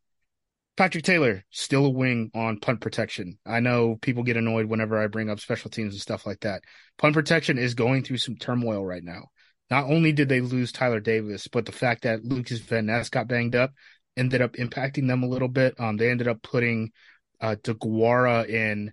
[0.77, 3.39] Patrick Taylor, still a wing on punt protection.
[3.47, 6.62] I know people get annoyed whenever I bring up special teams and stuff like that.
[6.99, 9.29] Punt protection is going through some turmoil right now.
[9.71, 13.27] Not only did they lose Tyler Davis, but the fact that Lukas Van Ness got
[13.27, 13.73] banged up
[14.17, 15.75] ended up impacting them a little bit.
[15.81, 16.93] Um, they ended up putting
[17.41, 18.93] uh, DeGuara in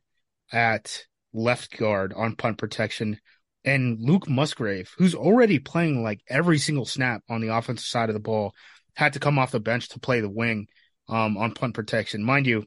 [0.51, 3.19] at left guard on punt protection
[3.65, 8.13] and Luke Musgrave, who's already playing like every single snap on the offensive side of
[8.13, 8.53] the ball,
[8.95, 10.67] had to come off the bench to play the wing
[11.07, 12.23] um, on punt protection.
[12.23, 12.65] Mind you,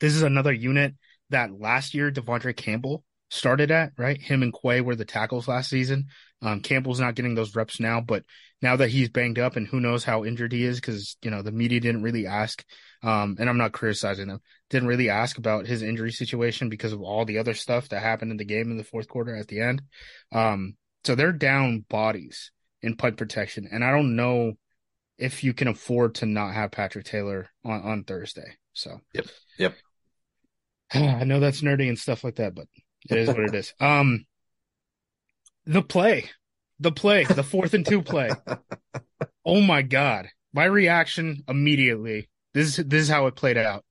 [0.00, 0.94] this is another unit
[1.30, 4.20] that last year De'Vondre Campbell started at, right?
[4.20, 6.06] Him and Quay were the tackles last season.
[6.42, 8.24] Um, Campbell's not getting those reps now, but
[8.62, 11.42] now that he's banged up and who knows how injured he is, because you know
[11.42, 12.64] the media didn't really ask,
[13.02, 17.02] um, and I'm not criticizing them, didn't really ask about his injury situation because of
[17.02, 19.60] all the other stuff that happened in the game in the fourth quarter at the
[19.60, 19.82] end.
[20.30, 24.52] Um, so they're down bodies in punt protection, and I don't know
[25.18, 28.56] if you can afford to not have Patrick Taylor on on Thursday.
[28.72, 29.26] So yep,
[29.58, 29.74] yep.
[30.94, 32.66] I know that's nerdy and stuff like that, but
[33.10, 33.74] it is what it is.
[33.80, 34.24] Um,
[35.64, 36.28] the play,
[36.82, 38.30] the play, the fourth and two play.
[39.44, 40.28] Oh my god!
[40.52, 42.28] My reaction immediately.
[42.54, 43.84] This is this is how it played out.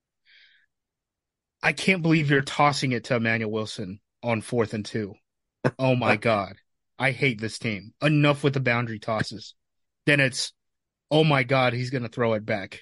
[1.61, 5.13] I can't believe you're tossing it to Emmanuel Wilson on fourth and two.
[5.77, 6.53] Oh my god!
[6.97, 7.93] I hate this team.
[8.01, 9.55] Enough with the boundary tosses.
[10.05, 10.53] Then it's
[11.09, 12.79] oh my God, he's going to throw it back.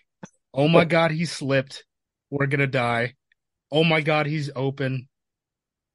[0.54, 1.86] Oh my God, he slipped.
[2.30, 3.16] We're going to die.
[3.72, 5.08] Oh my God, he's open.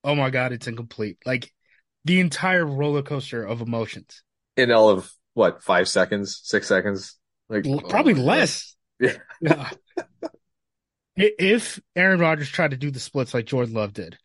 [0.03, 1.18] Oh my God, it's incomplete.
[1.24, 1.53] Like
[2.04, 4.22] the entire roller coaster of emotions.
[4.56, 7.18] In all of what, five seconds, six seconds?
[7.48, 8.76] Like probably oh less.
[9.00, 9.20] God.
[9.40, 9.70] Yeah.
[11.16, 14.18] if Aaron Rodgers tried to do the splits like Jordan Love did,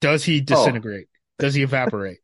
[0.00, 1.08] does he disintegrate?
[1.08, 1.16] Oh.
[1.44, 2.18] Does he evaporate?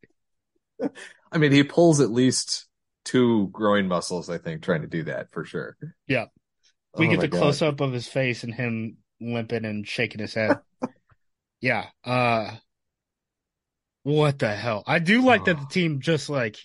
[1.31, 2.67] I mean, he pulls at least
[3.03, 5.77] two groin muscles, I think, trying to do that for sure.
[6.07, 6.25] Yeah.
[6.97, 10.33] We oh get the close up of his face and him limping and shaking his
[10.33, 10.59] head.
[11.61, 11.87] yeah.
[12.03, 12.55] Uh
[14.07, 14.83] what the hell?
[14.87, 16.57] I do like that the team just like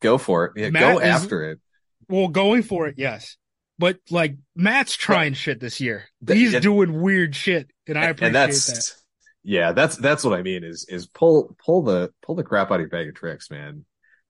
[0.00, 0.52] go for it.
[0.56, 1.60] Yeah, Matt go is, after it.
[2.08, 3.36] Well, going for it, yes.
[3.78, 5.36] But like Matt's trying right.
[5.36, 6.06] shit this year.
[6.26, 8.96] He's doing weird shit, and I appreciate and that's, that.
[9.44, 10.64] Yeah, that's that's what I mean.
[10.64, 13.84] Is is pull pull the pull the crap out of your bag of tricks, man.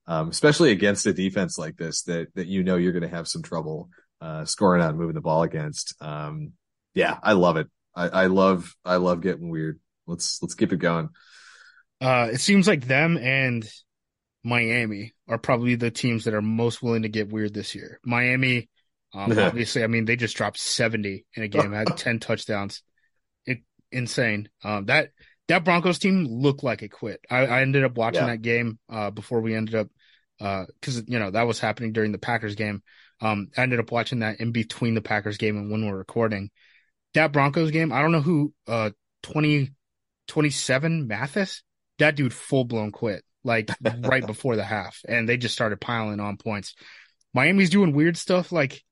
[0.05, 3.27] Um, especially against a defense like this that that you know you're going to have
[3.27, 3.89] some trouble
[4.21, 5.95] uh, scoring and moving the ball against.
[5.99, 6.51] Um,
[6.93, 7.67] yeah, I love it.
[7.95, 9.79] I, I love I love getting weird.
[10.05, 11.09] Let's let's keep it going.
[12.05, 13.67] Uh, it seems like them and
[14.43, 17.99] Miami are probably the teams that are most willing to get weird this year.
[18.05, 18.69] Miami,
[19.11, 22.83] um, obviously, I mean, they just dropped 70 in a game, had 10 touchdowns.
[23.47, 24.49] It, insane.
[24.63, 25.09] Um, that,
[25.47, 27.21] that Broncos team looked like it quit.
[27.27, 28.33] I, I ended up watching yeah.
[28.33, 29.87] that game, uh, before we ended up,
[30.39, 32.83] uh, cause, you know, that was happening during the Packers game.
[33.19, 36.51] Um, I ended up watching that in between the Packers game and when we're recording.
[37.15, 38.91] That Broncos game, I don't know who, uh,
[39.23, 39.71] 20,
[40.27, 41.63] 27 Mathis,
[41.99, 46.19] that dude full blown quit like right before the half and they just started piling
[46.19, 46.75] on points.
[47.33, 48.83] Miami's doing weird stuff like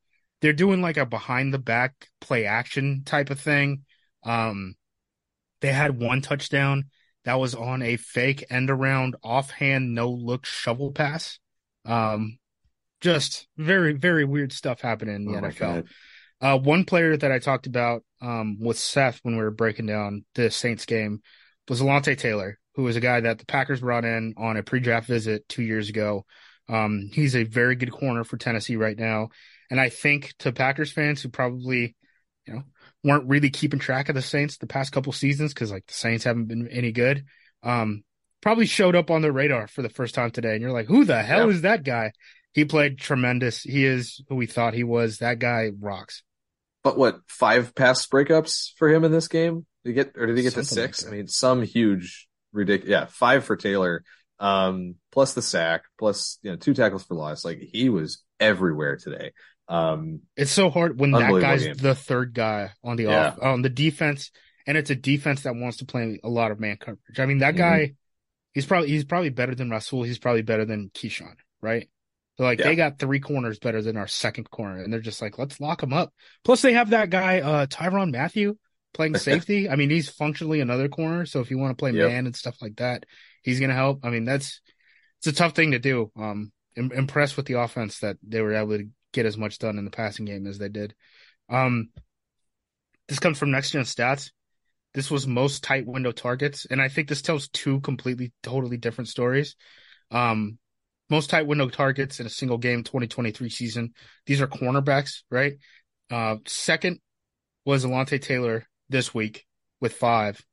[0.42, 3.84] they're doing like a behind the back play action type of thing.
[4.24, 4.76] Um,
[5.62, 6.86] they had one touchdown
[7.24, 11.40] that was on a fake end around offhand no look shovel pass.
[11.86, 12.38] Um,
[13.00, 15.88] just very very weird stuff happening in the oh NFL.
[16.42, 20.26] Uh, one player that I talked about um, with Seth when we were breaking down
[20.36, 21.22] the Saints game
[21.70, 25.08] was Alontae Taylor, who was a guy that the Packers brought in on a pre-draft
[25.08, 26.26] visit two years ago.
[26.70, 29.30] Um, he's a very good corner for Tennessee right now,
[29.70, 31.96] and I think to Packers fans who probably,
[32.46, 32.64] you know,
[33.04, 36.24] weren't really keeping track of the Saints the past couple seasons because like the Saints
[36.24, 37.26] haven't been any good.
[37.64, 38.04] Um,
[38.42, 41.06] probably showed up on their radar for the first time today, and you're like, who
[41.06, 41.56] the hell yeah.
[41.56, 42.12] is that guy?
[42.54, 43.62] He played tremendous.
[43.62, 45.18] He is who we thought he was.
[45.18, 46.24] That guy rocks.
[46.84, 49.66] But what five pass breakups for him in this game?
[49.84, 51.04] Did he get or did he get Something to six?
[51.04, 52.90] Like I mean, some huge ridiculous.
[52.90, 54.04] Yeah, five for Taylor,
[54.40, 57.44] um, plus the sack, plus you know two tackles for loss.
[57.44, 59.32] Like he was everywhere today.
[59.68, 61.76] Um, it's so hard when that guy's game.
[61.76, 63.28] the third guy on the yeah.
[63.28, 64.32] off on the defense,
[64.68, 67.20] and it's a defense that wants to play a lot of man coverage.
[67.20, 67.64] I mean, that mm-hmm.
[67.64, 67.94] guy,
[68.54, 70.04] he's probably he's probably better than Rasul.
[70.04, 71.90] He's probably better than Keisean, right?
[72.38, 72.66] So like yeah.
[72.66, 75.84] they got three corners better than our second corner, and they're just like, let's lock
[75.84, 76.14] him up.
[76.44, 78.58] Plus, they have that guy, uh, Tyrann Mathieu,
[78.94, 79.70] playing safety.
[79.70, 81.26] I mean, he's functionally another corner.
[81.26, 82.10] So if you want to play yep.
[82.10, 83.06] man and stuff like that,
[83.44, 84.00] he's going to help.
[84.04, 84.62] I mean, that's
[85.20, 86.12] it's a tough thing to do.
[86.18, 89.78] Um, I'm impressed with the offense that they were able to get as much done
[89.78, 90.94] in the passing game as they did.
[91.50, 91.90] Um,
[93.08, 94.32] this comes from Next Gen Stats.
[94.94, 99.08] This was most tight window targets, and I think this tells two completely, totally different
[99.08, 99.56] stories.
[100.12, 100.60] Um,
[101.10, 103.94] most tight window targets in a single game 2023 season.
[104.26, 105.54] These are cornerbacks, right?
[106.12, 107.00] Uh, second
[107.66, 109.46] was Alontae Taylor this week
[109.80, 110.44] with five.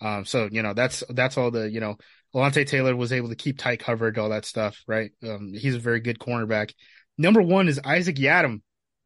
[0.00, 1.96] Um, so you know that's that's all the you know
[2.34, 5.10] Alontae Taylor was able to keep tight coverage, all that stuff, right?
[5.22, 6.72] Um, he's a very good cornerback.
[7.18, 8.62] Number one is Isaac Yiadom,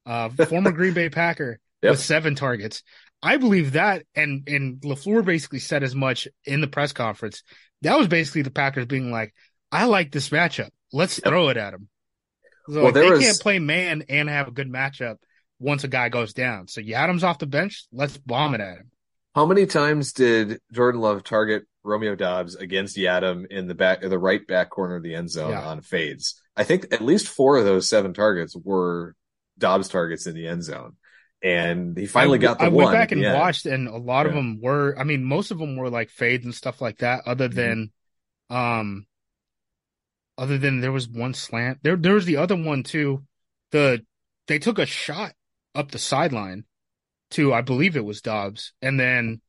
[0.06, 1.92] uh, former Green Bay Packer yep.
[1.92, 2.82] with seven targets.
[3.22, 7.42] I believe that, and and Lafleur basically said as much in the press conference.
[7.82, 9.34] That was basically the Packers being like,
[9.72, 10.70] "I like this matchup.
[10.92, 11.28] Let's yep.
[11.28, 11.88] throw it at him."
[12.68, 13.20] So well, like, they was...
[13.20, 15.16] can't play man and have a good matchup
[15.58, 16.68] once a guy goes down.
[16.68, 17.86] So Yiadom's off the bench.
[17.92, 18.90] Let's bomb it at him.
[19.34, 24.18] How many times did Jordan Love target Romeo Doubs against Yiadom in the back, the
[24.18, 25.66] right back corner of the end zone yeah.
[25.66, 26.40] on fades?
[26.56, 29.14] I think at least four of those seven targets were
[29.58, 30.96] Doubs targets in the end zone.
[31.42, 32.86] And he finally I, got the one.
[32.86, 34.30] I went back and watched, and a lot yeah.
[34.30, 34.96] of them were.
[34.98, 37.24] I mean, most of them were like fades and stuff like that.
[37.26, 37.56] Other mm-hmm.
[37.56, 37.92] than,
[38.50, 38.56] mm-hmm.
[38.56, 39.06] um,
[40.38, 41.80] other than there was one slant.
[41.82, 43.22] There, there was the other one too.
[43.70, 44.02] The
[44.48, 45.34] they took a shot
[45.76, 46.64] up the sideline
[47.32, 49.40] to I believe it was Doubs, and then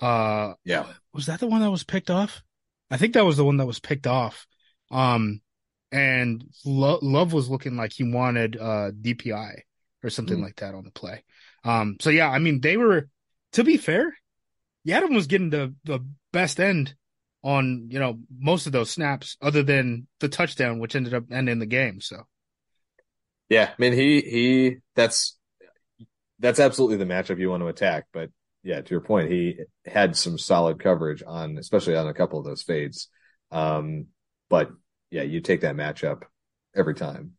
[0.00, 2.42] uh yeah, was that the one that was picked off?
[2.90, 4.46] I think that was the one that was picked off.
[4.90, 5.40] Um,
[5.90, 9.60] and Lo- Love was looking like he wanted uh DPI
[10.02, 10.42] or something mm.
[10.42, 11.22] like that on the play.
[11.64, 13.08] Um, so yeah, I mean they were
[13.52, 14.14] to be fair,
[14.86, 16.00] Yiadom was getting the the
[16.32, 16.94] best end
[17.42, 21.58] on you know most of those snaps, other than the touchdown, which ended up ending
[21.58, 22.00] the game.
[22.00, 22.24] So
[23.48, 25.38] Yeah, I mean he he that's
[26.42, 28.06] that's absolutely the matchup you want to attack.
[28.12, 28.30] But
[28.64, 32.46] yeah, to your point, he had some solid coverage on, especially on a couple of
[32.46, 33.08] those fades.
[33.52, 34.08] Um,
[34.50, 34.70] but
[35.10, 36.22] yeah, you take that matchup
[36.76, 37.34] every time.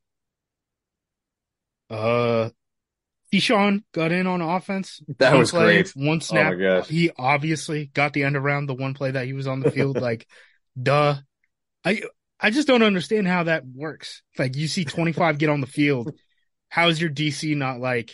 [1.89, 2.49] Uh,
[3.33, 5.01] Deshaun got in on offense.
[5.19, 5.91] That was play, great.
[5.95, 6.53] One Oh snap.
[6.53, 6.87] gosh.
[6.87, 9.97] he obviously got the end around the one play that he was on the field.
[10.01, 10.27] like,
[10.81, 11.17] duh.
[11.85, 12.03] I
[12.39, 14.23] I just don't understand how that works.
[14.37, 16.13] Like, you see 25 get on the field.
[16.69, 18.11] How is your DC not like,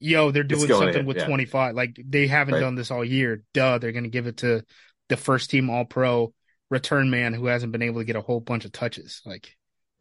[0.00, 1.26] yo, they're doing something in, with yeah.
[1.26, 1.74] 25?
[1.74, 2.60] Like, they haven't Right.
[2.60, 3.42] done this all year.
[3.54, 4.64] Duh, they're going to give it to
[5.08, 6.32] the first team All Pro
[6.70, 9.22] return man who hasn't been able to get a whole bunch of touches.
[9.24, 9.56] Like,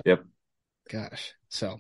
[0.05, 0.25] Yep.
[0.91, 1.33] gosh.
[1.49, 1.79] So,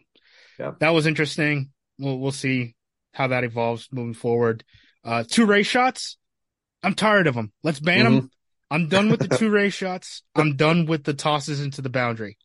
[0.59, 0.71] Yeah.
[0.79, 1.71] that was interesting.
[1.99, 2.75] We'll we'll see
[3.13, 4.63] how that evolves moving forward.
[5.03, 6.17] Uh, two race shots.
[6.83, 7.51] I'm tired of them.
[7.63, 8.15] Let's ban Mm-hmm.
[8.15, 8.31] them.
[8.69, 10.23] I'm done with the two race shots.
[10.35, 12.37] I'm done with the tosses into the boundary.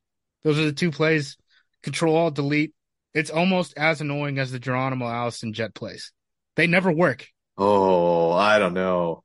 [0.43, 1.37] Those are the two plays.
[1.83, 2.73] Control all Delete.
[3.15, 6.13] It's almost as annoying as the Geronimo Allison jet plays.
[6.57, 7.29] They never work.
[7.59, 9.25] Oh, I don't know.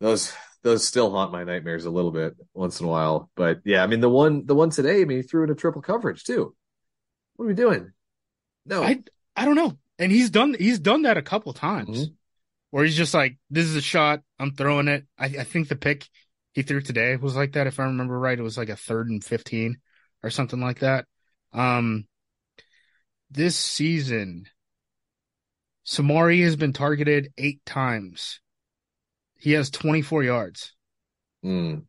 [0.00, 3.30] Those those still haunt my nightmares a little bit once in a while.
[3.36, 5.54] But yeah, I mean the one the one today, I mean he threw in a
[5.54, 6.54] triple coverage too.
[7.36, 7.92] What are we doing?
[8.66, 8.82] No.
[8.82, 9.02] I
[9.36, 9.78] I don't know.
[9.98, 12.08] And he's done he's done that a couple times.
[12.08, 12.14] Mhm.
[12.70, 15.06] Where he's just like, This is a shot, I'm throwing it.
[15.18, 16.06] I, I think the pick
[16.52, 18.38] he threw today was like that, if I remember right.
[18.38, 19.78] It was like a third and fifteen
[20.22, 21.06] or something like that.
[21.52, 22.06] Um
[23.30, 24.46] this season
[25.86, 28.40] Samori has been targeted eight times.
[29.36, 30.74] He has twenty four yards.
[31.44, 31.84] Mm.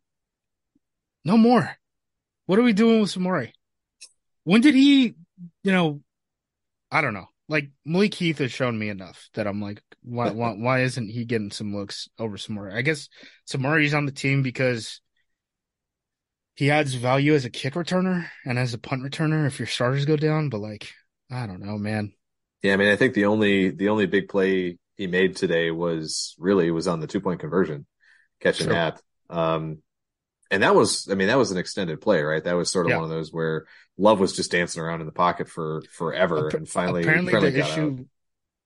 [1.24, 1.76] No more.
[2.46, 3.52] What are we doing with Samori?
[4.44, 5.14] When did he,
[5.62, 6.00] you know,
[6.90, 7.26] I don't know.
[7.48, 11.24] Like Malik Heath has shown me enough that I'm like, why, why, why isn't he
[11.24, 12.74] getting some looks over Samori?
[12.74, 13.08] I guess
[13.48, 15.00] Samori's on the team because
[16.54, 20.06] he adds value as a kick returner and as a punt returner if your starters
[20.06, 20.48] go down.
[20.48, 20.92] But like,
[21.30, 22.12] I don't know, man.
[22.62, 26.34] Yeah, I mean I think the only the only big play he made today was
[26.38, 27.86] really was on the two point conversion,
[28.40, 28.74] catching Sure.
[28.74, 29.00] that.
[29.30, 29.78] Um
[30.50, 32.42] and that was I mean that was an extended play, right?
[32.44, 32.96] That was sort of Yeah.
[32.96, 33.66] one of those where
[33.96, 37.50] Love was just dancing around in the pocket for forever Appa- and finally apparently finally
[37.52, 38.06] the issue, out.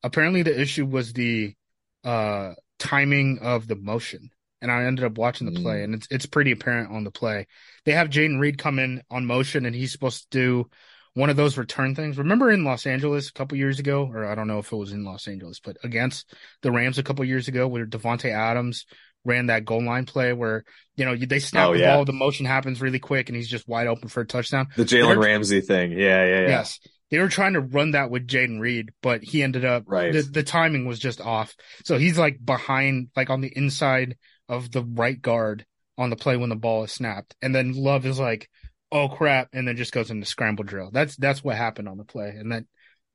[0.02, 1.54] apparently the issue was the
[2.02, 4.30] uh timing of the motion.
[4.60, 5.84] And I ended up watching the play, Mm.
[5.84, 7.46] and it's it's pretty apparent on the play.
[7.84, 10.70] They have Jayden Reed come in on motion, and he's supposed to do
[11.14, 12.18] one of those return things.
[12.18, 14.92] Remember in Los Angeles a couple years ago, or I don't know if it was
[14.92, 18.84] in Los Angeles, but against the Rams a couple years ago, where Davante Adams
[19.24, 20.64] ran that goal line play where
[20.96, 21.96] you know they snap Oh, the yeah.
[21.96, 24.68] ball, the motion happens really quick, and he's just wide open for a touchdown.
[24.76, 25.92] The Jalen Ramsey thing.
[25.92, 26.48] Yeah, yeah, yeah.
[26.48, 26.78] Yes.
[27.10, 30.12] They were trying to run that with Jayden Reed, but he ended up Right.
[30.12, 31.54] the, the timing was just off.
[31.84, 34.16] So he's like behind, like on the inside
[34.48, 35.64] of the right guard
[35.96, 37.36] on the play when the ball is snapped.
[37.40, 38.48] And then Love is like,
[38.92, 40.90] oh crap, and then just goes into scramble drill.
[40.92, 42.30] That's that's what happened on the play.
[42.30, 42.64] And that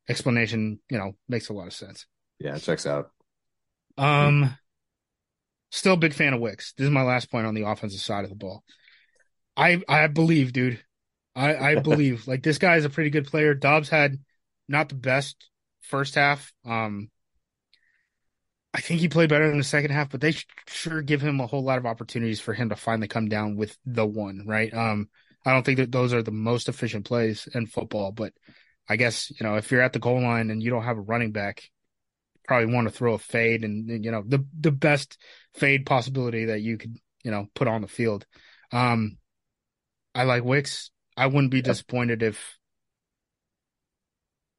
[0.08, 2.06] explanation, you know, makes a lot of sense.
[2.40, 3.12] Yeah, it checks out.
[3.98, 4.58] Um
[5.72, 6.74] still a big fan of Wicks.
[6.74, 8.64] This is my last point on the offensive side of the ball.
[9.56, 10.84] I I believe, dude.
[11.36, 12.28] I I believe.
[12.28, 13.54] like this guy is a pretty good player.
[13.54, 14.18] Doubs had
[14.68, 15.50] not the best
[15.82, 16.52] first half.
[16.66, 17.10] Um
[18.74, 20.34] I think he played better in the second half, but they
[20.68, 23.76] sure give him a whole lot of opportunities for him to finally come down with
[23.86, 24.74] the one, right?
[24.74, 25.10] Um
[25.46, 28.34] I don't think that those are the most efficient plays in football, but
[28.88, 31.02] I guess, you know, if you're at the goal line and you don't have a
[31.02, 31.64] running back,
[32.50, 35.20] probably want to throw a fade and you know the the best
[35.54, 38.26] fade possibility that you could you know put on the field.
[38.72, 39.18] Um,
[40.16, 40.90] I like Wicks.
[41.16, 42.58] I wouldn't be disappointed if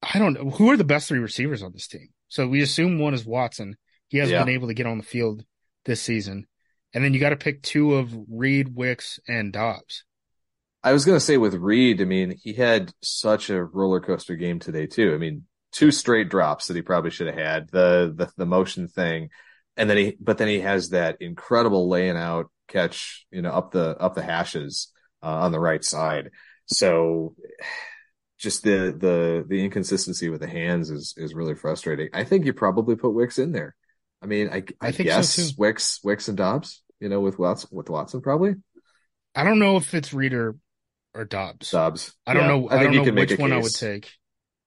[0.01, 2.11] I don't know who are the best three receivers on this team.
[2.29, 3.77] So we assume one is Watson.
[4.07, 4.45] He hasn't Yeah.
[4.45, 5.45] been able to get on the field
[5.85, 6.47] this season,
[6.95, 10.05] and then you got to pick two of Reed, Wicks, and Doubs.
[10.83, 14.59] I was gonna say with Reed, I mean, he had such a roller coaster game
[14.59, 15.14] today too.
[15.14, 18.88] I mean, two straight drops that he probably should have had, the the the motion
[18.88, 19.31] thing,
[19.77, 23.73] and then he but then he has that incredible laying out catch, you know, up
[23.73, 26.31] the up the hashes uh, on the right side.
[26.66, 27.35] So
[28.38, 32.09] just the the the inconsistency with the hands is is really frustrating.
[32.15, 33.75] I think you probably put Wicks in there.
[34.23, 35.50] I mean, I I, I think so, guess too.
[35.59, 38.54] Wicks Wicks and Doubs, you know, with Watson with Watson probably
[39.35, 40.35] I don't know if it's Reed
[41.15, 41.71] or, or Doubs.
[41.71, 42.15] Doubs.
[42.27, 42.69] I don't Yeah, know.
[42.71, 44.11] I, think don't you know can make which a one I would take.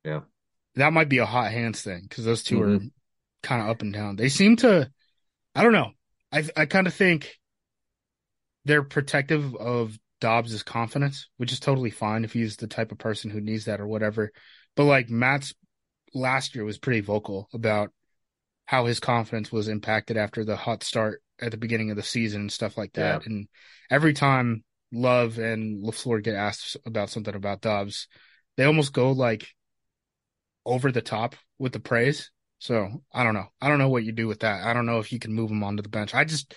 [0.04, 0.22] Yeah.
[0.76, 2.92] That might be a hot hands thing because those 2 are Mhm.
[3.44, 4.16] kind of up and down.
[4.16, 4.92] They seem to.
[5.56, 5.92] I don't know.
[6.32, 7.40] I I kind of think
[8.66, 13.30] they're protective of Doubs' confidence, which is totally fine if he's the type of person
[13.30, 14.32] who needs that or whatever.
[14.76, 15.54] But like Matt's
[16.14, 17.92] last year was pretty vocal about
[18.66, 22.42] how his confidence was impacted after the hot start at the beginning of the season
[22.42, 23.22] and stuff like that.
[23.22, 23.26] Yeah.
[23.26, 23.48] And
[23.90, 24.64] every time
[24.94, 28.08] Love and LaFleur get asked about something about Doubs,
[28.58, 29.48] they almost go like
[30.66, 32.32] over the top with the praise.
[32.60, 33.48] So I don't know.
[33.60, 34.64] I don't know what you do with that.
[34.64, 36.14] I don't know if you can move him onto the bench.
[36.14, 36.54] I just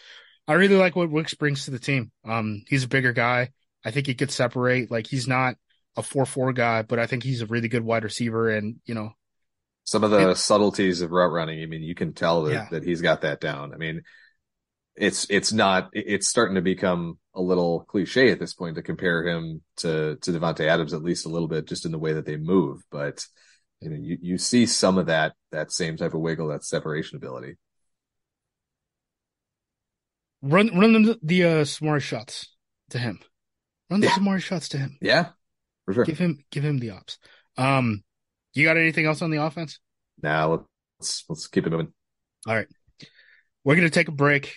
[0.47, 2.13] I really like what Wicks brings to the team.
[2.25, 3.51] Um, he's a bigger guy.
[3.85, 4.91] I think he could separate.
[4.91, 5.57] Like he's not
[5.97, 8.51] a four four guy, but I think he's a really good wide receiver.
[8.51, 9.13] And you know,
[9.85, 11.63] some of the it, subtleties of route running.
[11.63, 12.69] I mean, you can tell that, yeah.
[12.71, 13.73] that he's got that down.
[13.73, 14.03] I mean,
[14.97, 19.27] it's it's not it's starting to become a little cliche at this point to compare
[19.27, 22.25] him to to Davante Adams at least a little bit just in the way that
[22.25, 23.25] they move, but
[23.81, 27.17] you know you you see some of that that same type of wiggle, that separation
[27.17, 27.57] ability.
[30.43, 32.55] Run run the, the uh, smart shots
[32.91, 33.21] to him.
[33.91, 34.15] Run the yeah.
[34.15, 34.97] smart shots to him.
[35.01, 35.29] Yeah,
[35.85, 36.05] for sure.
[36.05, 37.19] Give him give him the ops.
[37.59, 38.03] Um,
[38.55, 39.79] you got anything else on the offense?
[40.23, 40.67] Now
[40.99, 41.93] let's let's keep it moving.
[42.47, 42.69] All right,
[43.65, 44.57] we're gonna take a break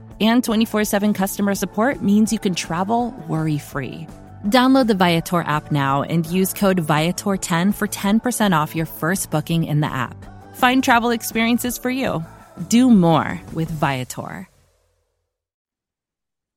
[0.21, 4.07] and 24 7 customer support means you can travel worry free.
[4.45, 9.65] Download the Viator app now and use code Viator10 for 10% off your first booking
[9.65, 10.15] in the app.
[10.55, 12.23] Find travel experiences for you.
[12.69, 14.47] Do more with Viator.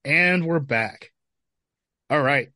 [0.05, 1.13] And we're back.
[2.11, 2.49] All right.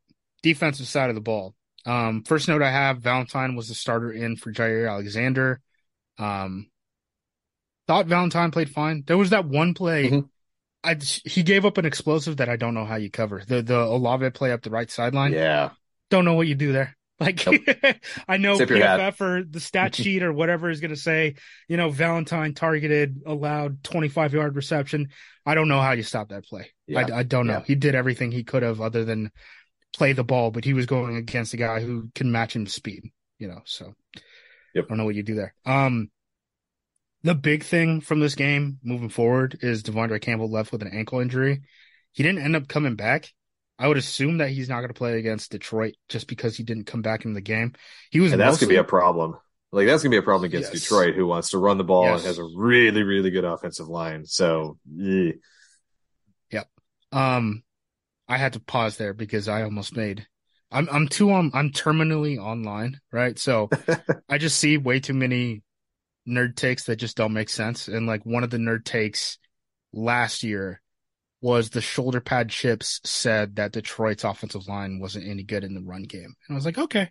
[0.43, 1.55] Defensive side of the ball.
[1.87, 5.61] Um, first note I have Valentine was the starter in for Jaire Alexander.
[6.19, 6.69] Um,
[7.87, 9.05] thought Valentine played fine.
[9.07, 10.27] There was that one play mm-hmm.
[10.85, 13.43] I he gave up an explosive that I don't know how you cover.
[13.47, 15.33] The the Olave play up the right sideline.
[15.33, 15.71] Yeah.
[16.11, 16.95] Don't know what you do there.
[17.21, 17.63] Like nope.
[18.29, 21.35] I know PFF or the stat sheet or whatever is going to say,
[21.67, 25.09] you know, Valentine targeted, allowed 25 yard reception.
[25.45, 26.71] I don't know how you stop that play.
[26.87, 27.01] Yeah.
[27.01, 27.55] I, I, don't know.
[27.55, 27.65] Yeah.
[27.67, 29.33] He did everything he could have other than
[29.93, 33.11] play the ball, but he was going against a guy who can match him speed,
[33.41, 33.95] you know, so
[34.73, 34.85] yep.
[34.85, 35.55] I don't know what you do there.
[35.67, 36.13] Um,
[37.23, 41.21] the big thing from this game moving forward is De'Vondre Campbell left with an ankle
[41.21, 41.63] injury.
[42.13, 43.33] He didn't end up coming back.
[43.79, 46.87] I would assume that he's not going to play against Detroit just because he didn't
[46.87, 47.75] come back in the game.
[48.11, 49.37] He was and that's going to be a problem.
[49.71, 50.83] Like that's going to be a problem against yes.
[50.83, 52.21] Detroit, who wants to run the ball yes.
[52.21, 54.25] and has a really, really good offensive line.
[54.25, 55.33] So, yeah.
[56.51, 56.69] yep.
[57.13, 57.63] Um,
[58.27, 60.27] I had to pause there because I almost made.
[60.71, 61.51] I'm I'm too on.
[61.55, 63.39] I'm terminally online, right?
[63.39, 63.71] So
[64.29, 65.63] I just see way too many
[66.29, 67.89] nerd takes that just don't make sense.
[67.89, 69.39] And like one of the nerd takes
[69.93, 70.81] last year
[71.41, 75.81] was the shoulder pad chips said that Detroit's offensive line wasn't any good in the
[75.81, 76.35] run game.
[76.47, 77.11] And I was like, okay,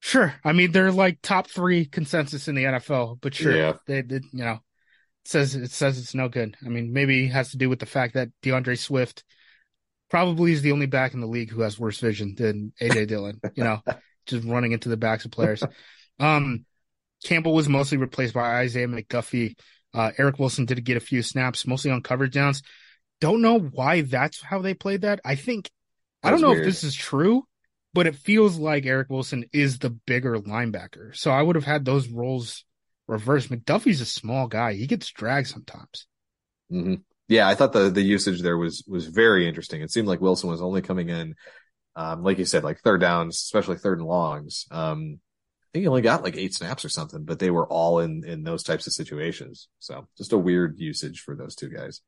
[0.00, 0.34] sure.
[0.44, 3.72] I mean, they're like top three consensus in the NFL, but sure, yeah.
[3.86, 4.60] they did, you know, it
[5.24, 6.56] says it says it's no good.
[6.64, 9.24] I mean, maybe it has to do with the fact that D'Andre Swift
[10.10, 13.40] probably is the only back in the league who has worse vision than AJ Dillon,
[13.54, 13.80] you know,
[14.26, 15.62] just running into the backs of players.
[16.20, 16.64] Um,
[17.24, 19.56] Campbell was mostly replaced by Isaiah McDuffie.
[19.94, 22.62] Uh, Eric Wilson did get a few snaps, mostly on coverage downs.
[23.20, 25.20] Don't know why that's how they played that.
[25.24, 25.70] I think
[26.22, 26.60] I don't know weird.
[26.60, 27.44] if this is true,
[27.94, 31.16] but it feels like Eric Wilson is the bigger linebacker.
[31.16, 32.64] So I would have had those roles
[33.06, 33.50] reversed.
[33.50, 36.06] McDuffie's a small guy; he gets dragged sometimes.
[36.70, 36.94] Mm-hmm.
[37.28, 39.82] Yeah, I thought the the usage there was was very interesting.
[39.82, 41.34] It seemed like Wilson was only coming in,
[41.96, 44.66] um, like you said, like third downs, especially third and longs.
[44.70, 45.20] Um,
[45.78, 48.42] think he only got like eight snaps or something, but they were all in in
[48.42, 49.68] those types of situations.
[49.78, 52.00] So just a weird usage for those two guys.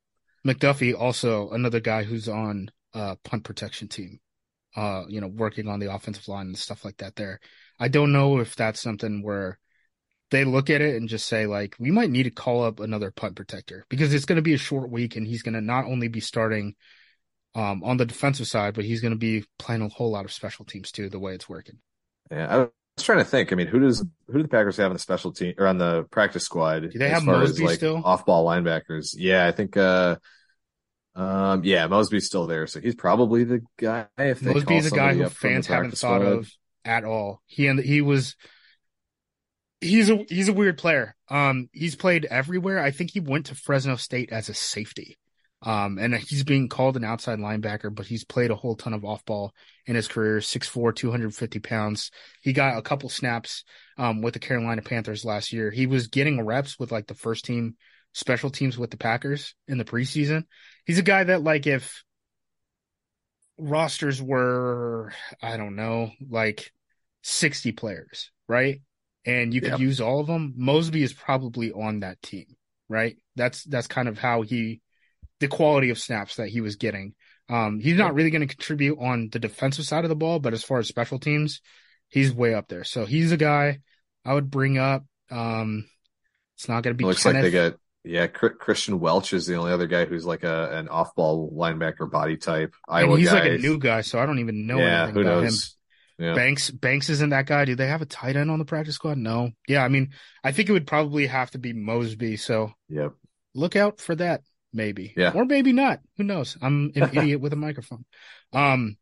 [0.47, 4.21] McDuffie also another guy who's on uh punt protection team.
[4.77, 7.41] Uh, you know, working on the offensive line and stuff like that there.
[7.81, 9.59] I don't know if that's something where
[10.31, 13.11] they look at it and just say like we might need to call up another
[13.11, 15.87] punt protector because it's going to be a short week and he's going to not
[15.87, 16.77] only be starting
[17.57, 20.33] um, on the defensive side, but he's going to be playing a whole lot of
[20.33, 21.09] special teams too.
[21.09, 21.79] The way it's working.
[22.31, 22.67] Yeah,
[23.01, 23.53] was trying to think.
[23.53, 25.79] I mean, who does who do the Packers have on the special team or on
[25.79, 26.91] the practice squad?
[26.91, 28.03] Do they have Mosby as, like, still?
[28.05, 29.15] Off ball linebackers.
[29.17, 30.17] Yeah, I think uh
[31.15, 35.15] um yeah, Mosby's still there, so he's probably the guy if they Mosby's a guy
[35.15, 36.23] who fans haven't thought squad.
[36.23, 36.51] of
[36.85, 37.43] at all.
[37.47, 38.37] He and he was
[39.81, 41.17] he's a he's a weird player.
[41.29, 42.83] Um, he's played everywhere.
[42.83, 45.19] I think he went to Fresno State as a safety.
[45.63, 49.05] Um, and he's being called an outside linebacker, but he's played a whole ton of
[49.05, 49.53] off ball
[49.87, 50.41] in his career.
[50.41, 52.11] 6'4", 250 pounds.
[52.43, 53.65] He got a couple snaps,
[53.99, 55.71] um, with the Carolina Panthers last year.
[55.71, 57.77] He was getting reps with like the first team
[58.15, 60.45] special teams with the Packers in the preseason.
[60.87, 62.03] He's a guy that like if
[63.59, 66.73] rosters were, I don't know, like
[67.23, 68.81] 60 players, right?
[69.27, 69.79] And you could Yep.
[69.79, 70.55] use all of them.
[70.57, 72.47] Mosby is probably on that team,
[72.89, 73.17] right?
[73.37, 74.81] That's, that's kind of how he,
[75.41, 77.15] the quality of snaps that he was getting.
[77.49, 80.53] Um, he's not really going to contribute on the defensive side of the ball, but
[80.53, 81.61] as far as special teams,
[82.09, 82.85] he's way up there.
[82.85, 83.81] So he's a guy
[84.25, 85.05] I would bring up.
[85.31, 85.87] Um,
[86.57, 87.43] it's not going to be It looks Kenneth.
[87.43, 88.27] like they got yeah.
[88.29, 92.37] Christian Welch is the only other guy who's like a an off ball linebacker body
[92.37, 92.73] type.
[92.89, 93.41] and he's guy.
[93.41, 95.45] like a new guy, so I don't even know yeah, anything who about him.
[95.45, 95.77] knows?
[96.19, 96.35] Yeah.
[96.35, 97.65] Banks Banks isn't that guy.
[97.65, 99.17] Do they have a tight end on the practice squad?
[99.17, 99.51] No.
[99.67, 100.11] Yeah, I mean,
[100.45, 102.37] I think it would probably have to be Mosby.
[102.37, 103.13] So Yep.
[103.55, 105.13] look out for that, maybe.
[105.17, 105.33] Yeah.
[105.35, 106.01] Or maybe not.
[106.17, 106.57] Who knows?
[106.61, 108.05] I'm an idiot with a microphone.
[108.53, 108.97] Um,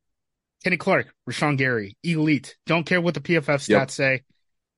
[0.64, 2.56] Kenny Clark, Rashan Gary, elite.
[2.66, 3.90] Don't care what the PFF stats Yep.
[3.90, 4.22] say.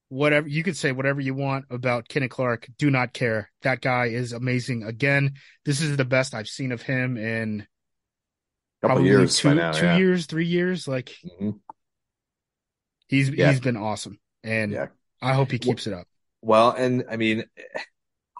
[0.09, 2.68] Whatever you could say, whatever you want about Kenny Clark.
[2.78, 3.51] Do not care.
[3.62, 4.82] That guy is amazing.
[4.82, 5.34] Again,
[5.64, 7.66] this is the best I've seen of him in
[8.82, 9.72] Couple probably years two, now.
[9.72, 9.97] two yeah.
[9.99, 10.88] years, three years.
[10.88, 11.61] Like Mhm.
[13.09, 13.51] he's Yeah.
[13.51, 14.86] he's been awesome, and Yeah.
[15.22, 16.07] I hope he keeps it up.
[16.43, 17.45] Well, and I mean,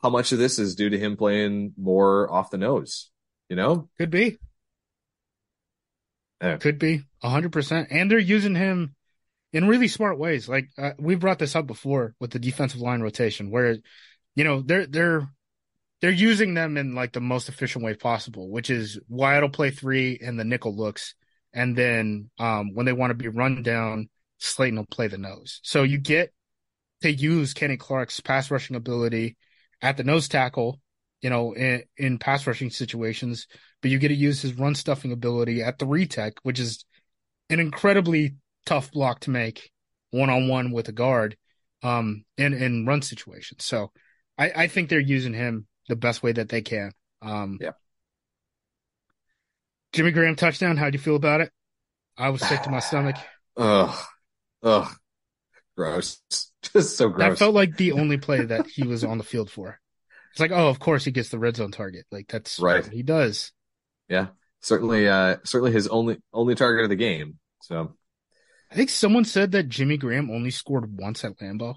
[0.03, 3.11] how much of this is due to him playing more off the nose?
[3.49, 4.39] You know, Could be.
[6.41, 6.57] Yeah.
[6.57, 7.89] Could be hundred percent.
[7.91, 8.95] And they're using him
[9.53, 10.49] in really smart ways.
[10.49, 13.77] Like uh, we brought this up before with the defensive line rotation, where
[14.35, 15.29] you know they're they're
[16.01, 19.71] they're using them in like the most efficient way possible, which is Wyatt will play
[19.71, 21.15] three and the nickel looks,
[21.53, 24.09] and then um when they want to be run down,
[24.41, 25.61] Slaton will play the nose.
[25.63, 26.33] So you get
[27.03, 29.37] to use Kenny Clark's pass rushing ability
[29.83, 30.81] at the nose tackle,
[31.23, 33.47] you know, in, in pass rushing situations,
[33.83, 36.85] but you get to use his run stuffing ability at the retech, which is
[37.49, 39.71] an incredibly tough block to make
[40.11, 41.37] one on one with a guard,
[41.83, 43.65] um, in, in run situations.
[43.65, 43.91] So
[44.39, 46.93] I, I think they're using him the best way that they can.
[47.23, 47.73] Um, Yeah.
[49.93, 50.77] Jimmy Graham touchdown.
[50.77, 51.51] How'd you feel about it?
[52.17, 53.17] I was sick to my stomach.
[53.57, 53.99] ugh,
[54.63, 54.89] ugh,
[55.81, 56.21] gross,
[56.75, 57.31] just so gross.
[57.31, 59.79] That felt like the only play that he was on the field for.
[60.33, 62.07] It's like, oh, of course he gets the red zone target.
[62.13, 62.85] Like that's Right.
[62.85, 63.53] what he does.
[64.09, 64.29] yeah,
[64.61, 67.39] certainly, uh, certainly his only only target of the game.
[67.63, 67.97] So
[68.71, 71.75] I think someone said that Jimmy Graham only scored once at Lambeau,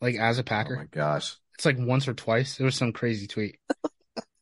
[0.00, 0.76] like as a oh Packer.
[0.76, 2.56] my gosh, It's like once or twice.
[2.56, 3.58] There was some crazy tweet.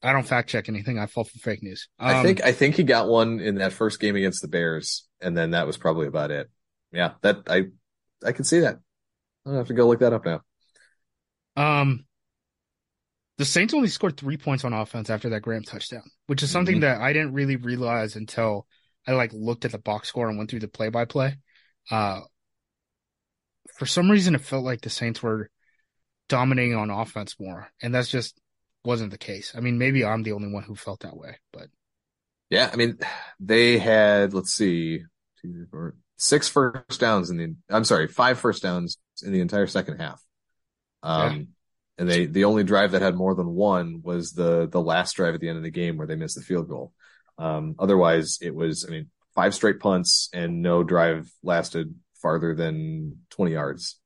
[0.04, 0.98] I don't fact check anything.
[0.98, 1.88] I fall for fake news.
[1.98, 5.06] I Um, think I think he got one in that first game against the Bears,
[5.20, 6.50] and then that was probably about it.
[6.92, 7.66] Yeah, that I
[8.24, 8.78] I can see that.
[9.46, 10.42] I'll have to go look that up now.
[11.56, 12.06] Um,
[13.38, 16.76] the Saints only scored three points on offense after that Graham touchdown, which is something
[16.76, 16.80] Mhm.
[16.82, 18.66] that I didn't really realize until
[19.06, 21.38] I like looked at the box score and went through the play by play.
[21.90, 22.20] Uh,
[23.76, 25.50] for some reason, it felt like the Saints were
[26.28, 28.40] dominating on offense more, and that's just
[28.84, 29.54] wasn't the case.
[29.56, 31.68] I mean, maybe I'm the only one who felt that way, but
[32.50, 32.98] Yeah, I mean,
[33.40, 35.04] they had let's see,
[36.22, 37.54] six first downs in the.
[37.68, 40.22] I'm sorry, five first downs in the entire second half.
[41.02, 41.48] Um,
[41.98, 45.34] and they the only drive that had more than one was the the last drive
[45.34, 46.92] at the end of the game where they missed the field goal.
[47.38, 53.18] Um, otherwise, it was I mean five straight punts and no drive lasted farther than
[53.30, 53.98] 20 yards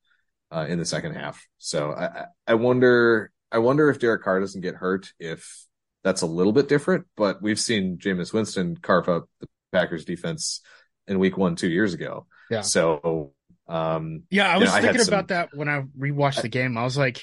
[0.51, 1.45] uh, in the second half.
[1.59, 5.67] So I I- I wonder I wonder if Derek Carr doesn't get hurt if
[6.03, 10.61] that's a little bit different, but we've seen Jameis Winston carve up the Packers defense
[11.09, 12.27] in week one, two years ago.
[12.51, 12.61] Yeah.
[12.63, 13.33] So,
[13.69, 16.49] um, Yeah, I You was know, I thinking some- about that when I rewatched the
[16.49, 16.77] game.
[16.77, 17.21] I was like,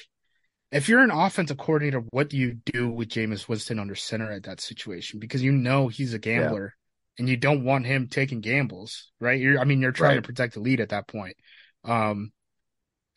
[0.70, 4.44] if you're an offensive coordinator, what do you do with Jameis Winston under center at
[4.44, 5.20] that situation?
[5.20, 6.74] Because you know he's a gambler
[7.18, 9.40] and you don't want him taking gambles, right?
[9.40, 10.22] You're, I mean, you're trying Right.
[10.22, 11.36] to protect the lead at that point.
[11.84, 12.32] Um,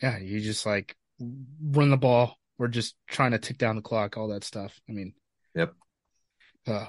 [0.02, 2.38] yeah, you just like run the ball.
[2.60, 4.80] We're just trying to tick down the clock, all that stuff.
[4.88, 5.14] I mean,
[5.56, 5.74] Yep.
[6.68, 6.86] Uh,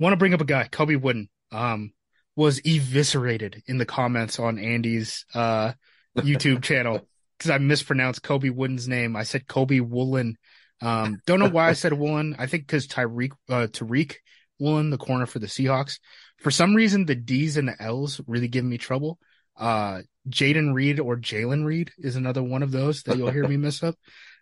[0.00, 1.92] want to bring up a guy, Colby Wooden, um,
[2.36, 5.72] was eviscerated in the comments on Andy's uh
[6.16, 7.00] YouTube channel
[7.38, 9.16] because I mispronounced Colby Wooden's name.
[9.16, 10.36] I said Kobe Woolen.
[10.80, 12.36] Um, don't know why I said Woolen.
[12.38, 14.14] I think because Tyreek uh, Tariq
[14.58, 15.98] Woolen, the corner for the Seahawks.
[16.38, 19.18] For some reason, the D's and the L's really give me trouble.
[19.56, 23.56] Uh, Jayden Reed or Jalen Reed is another one of those that you'll hear me
[23.56, 23.96] mess up.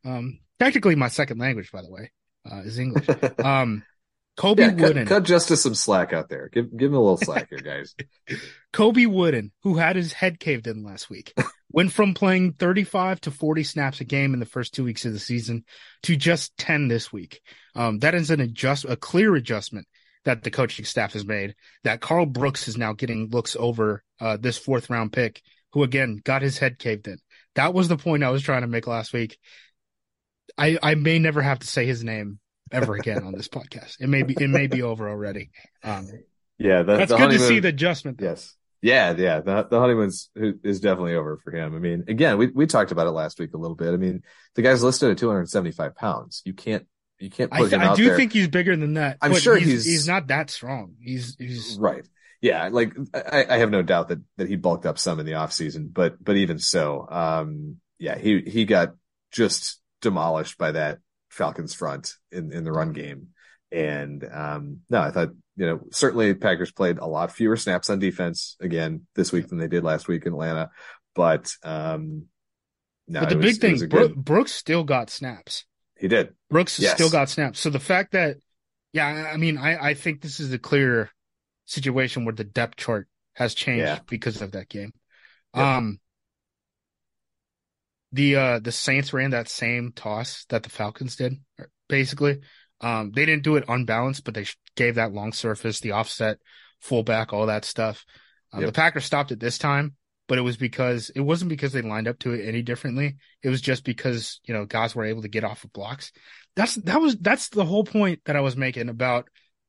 [0.05, 2.11] Um, technically my second language, by the way,
[2.51, 3.07] uh, is English.
[3.39, 3.85] Um,
[4.37, 5.07] Kobe yeah, Wooden.
[5.07, 6.49] cut Justis some slack out there.
[6.53, 7.95] Give give him a little slack here, guys.
[8.73, 11.33] Colby Wooden, who had his head caved in last week,
[11.73, 15.13] went from playing 35 to 40 snaps a game in the first two weeks of
[15.13, 15.65] the season
[16.03, 17.41] to just 10 this week.
[17.77, 19.87] Um, that is an adjust, a clear adjustment
[20.25, 21.55] that the coaching staff has made.
[21.85, 26.21] That Karl Brooks is now getting looks over uh, this fourth round pick, who again
[26.25, 27.19] got his head caved in.
[27.55, 29.39] That was the point I was trying to make last week.
[30.59, 32.41] I I may never have to say his name
[32.75, 33.97] ever again on this podcast.
[34.01, 35.51] It may be it may be over already.
[35.83, 36.09] Um,
[36.59, 38.19] yeah, the, that's the good honeymoon, to see the adjustment.
[38.19, 38.27] Though.
[38.27, 38.55] Yes.
[38.83, 39.41] Yeah, yeah.
[39.41, 41.75] The the honeymoon's is definitely over for him.
[41.75, 43.95] I mean, again, we we talked about it last week a little bit.
[43.95, 44.23] I mean,
[44.57, 46.43] the guy's listed at 275 pounds.
[46.45, 46.87] You can't
[47.19, 48.17] you can't put I, him I out do there.
[48.17, 49.17] think he's bigger than that.
[49.23, 50.97] I'm but sure he's, he's- he's not that strong.
[51.01, 52.07] He's he's Right.
[52.43, 55.33] Yeah, like I, I have no doubt that that he bulked up some in the
[55.33, 58.97] offseason, but but even so, um yeah, he he got
[59.33, 60.99] just demolished by that
[61.35, 63.29] Falcons front in in the run game.
[63.73, 67.99] And um no, I thought, you know, certainly Packers played a lot fewer snaps on
[67.99, 70.71] defense again this week than they did last week in Atlanta,
[71.15, 72.27] but um
[73.09, 73.89] no, but the was- big thing.
[73.89, 75.65] good- Brooks still got snaps.
[75.99, 76.35] he did.
[76.51, 76.95] Brooks Yes.
[76.95, 77.59] still got snaps.
[77.61, 78.37] So the fact that,
[78.93, 81.11] yeah, I mean, I, I think this is a clear
[81.67, 83.99] situation where the depth chart has changed Yeah.
[84.09, 84.93] because of that game.
[85.55, 85.65] Yep.
[85.65, 86.01] Um,
[88.15, 91.35] the uh the Saints ran that same toss that the Falcons did,
[91.89, 92.41] basically.
[92.81, 94.47] Um, they didn't do it unbalanced, but they
[94.77, 96.39] gave that long surface, the offset,
[96.81, 98.05] fullback, all that stuff.
[98.53, 98.69] Um, Yep.
[98.69, 99.95] The Packers stopped it this time,
[100.29, 103.17] but it was because it wasn't because they lined up to it any differently.
[103.43, 106.13] It was just because you know guys were able to get off of blocks.
[106.57, 109.29] That's that was that's the whole point that I was making about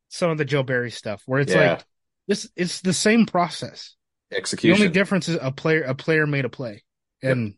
[0.09, 1.71] some of the Joe Barry stuff, where it's Yeah.
[1.71, 1.85] like
[2.27, 3.95] this it's the same process.
[4.31, 4.77] Execution.
[4.77, 6.83] The only difference is a player a player made a play,
[7.23, 7.55] and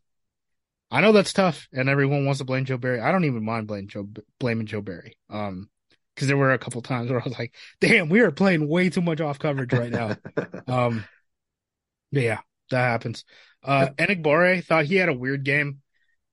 [0.90, 3.00] I know that's tough, and everyone wants to blame Joe Barry.
[3.02, 4.08] I don't even mind blaming Joe
[4.40, 5.70] blaming Joe Barry, um,
[6.16, 8.90] because there were a couple times where I was like, "Damn, we are playing way
[8.90, 10.16] too much off coverage right now."
[10.68, 11.06] Um,
[12.12, 12.40] yeah,
[12.72, 13.24] that happens.
[13.64, 15.82] Uh, Enagbare thought he had a weird game.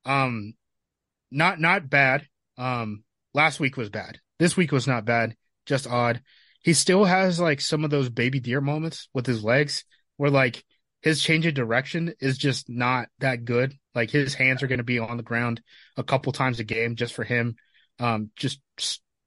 [0.04, 0.54] Um,
[1.30, 2.28] not not bad.
[2.56, 4.20] Um, last week was bad.
[4.38, 5.36] This week was not bad.
[5.66, 6.22] Just odd.
[6.62, 9.84] He still has like some of those baby deer moments with his legs,
[10.16, 10.64] where like
[11.04, 13.74] his change of direction is just not that good.
[13.94, 15.60] Like his hands are going to be on the ground
[15.98, 17.56] a couple times a game just for him,
[17.98, 18.58] um, just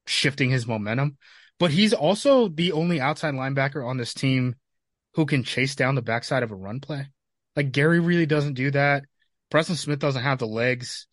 [0.08, 1.18] shifting his momentum.
[1.60, 4.56] But he's also the only outside linebacker on this team
[5.14, 7.10] who can chase down the backside of a run play.
[7.56, 9.04] Like Gary really doesn't do that.
[9.52, 11.06] Preston Smith doesn't have the legs.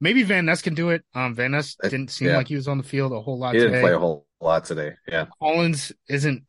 [0.00, 1.04] Maybe Van Ness can do it.
[1.14, 2.38] Um, Van Ness Uh, didn't seem yeah.
[2.38, 3.82] like he was on the field a whole lot he didn't today.
[3.82, 4.92] play a whole lot today.
[5.06, 5.26] Yeah.
[5.42, 6.44] Hollins isn't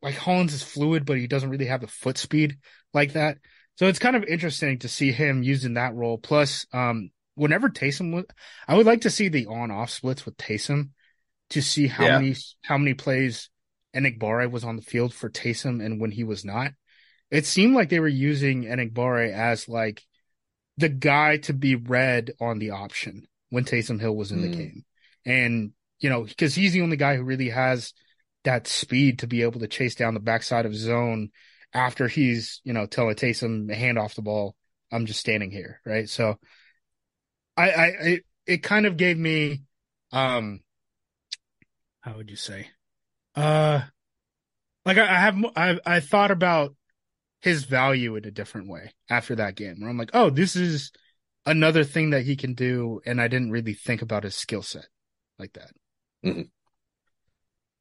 [0.00, 2.58] like Hollins is fluid, but he doesn't really have the foot speed
[2.94, 3.38] like that.
[3.76, 6.16] So it's kind of interesting to see him using that role.
[6.16, 8.24] Plus, um, whenever Taysom was,
[8.68, 10.90] I would like to see the on-off splits with Taysom
[11.50, 12.18] to see how Yeah.
[12.18, 13.50] many how many plays
[13.94, 16.72] Enagbare was on the field for Taysom and when he was not.
[17.30, 20.02] It seemed like they were using Enagbare as like
[20.76, 24.56] the guy to be read on the option when Taysom Hill was in the Mm.
[24.56, 24.84] game.
[25.24, 27.92] And, you know, because he's the only guy who really has
[28.44, 31.30] that speed to be able to chase down the backside of zone
[31.74, 34.54] after he's, you know, telling Taysom hand off the ball.
[34.92, 35.80] I'm just standing here.
[35.84, 36.08] Right.
[36.08, 36.38] So
[37.56, 39.62] I, I, it, kind of gave me,
[40.12, 40.60] um,
[42.00, 42.68] how would you say?
[43.34, 43.80] Uh,
[44.86, 46.76] like I, I have, I, I thought about
[47.40, 50.92] his value in a different way after that game where I'm like, oh, this is
[51.44, 53.00] another thing that he can do.
[53.04, 54.86] And I didn't really think about his skill set
[55.38, 55.72] like that.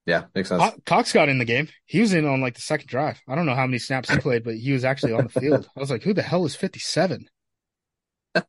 [0.05, 0.25] Yeah.
[0.35, 0.61] Makes sense.
[0.85, 1.69] Cox got in the game.
[1.85, 3.21] He was in on like the second drive.
[3.27, 5.67] I don't know how many snaps he played, but he was actually on the field.
[5.75, 7.25] I was like, who the hell is 57?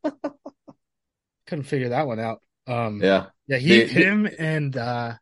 [1.46, 2.40] Couldn't figure that one out.
[2.66, 3.58] Um, yeah, yeah.
[3.58, 5.14] he, The- him and, uh,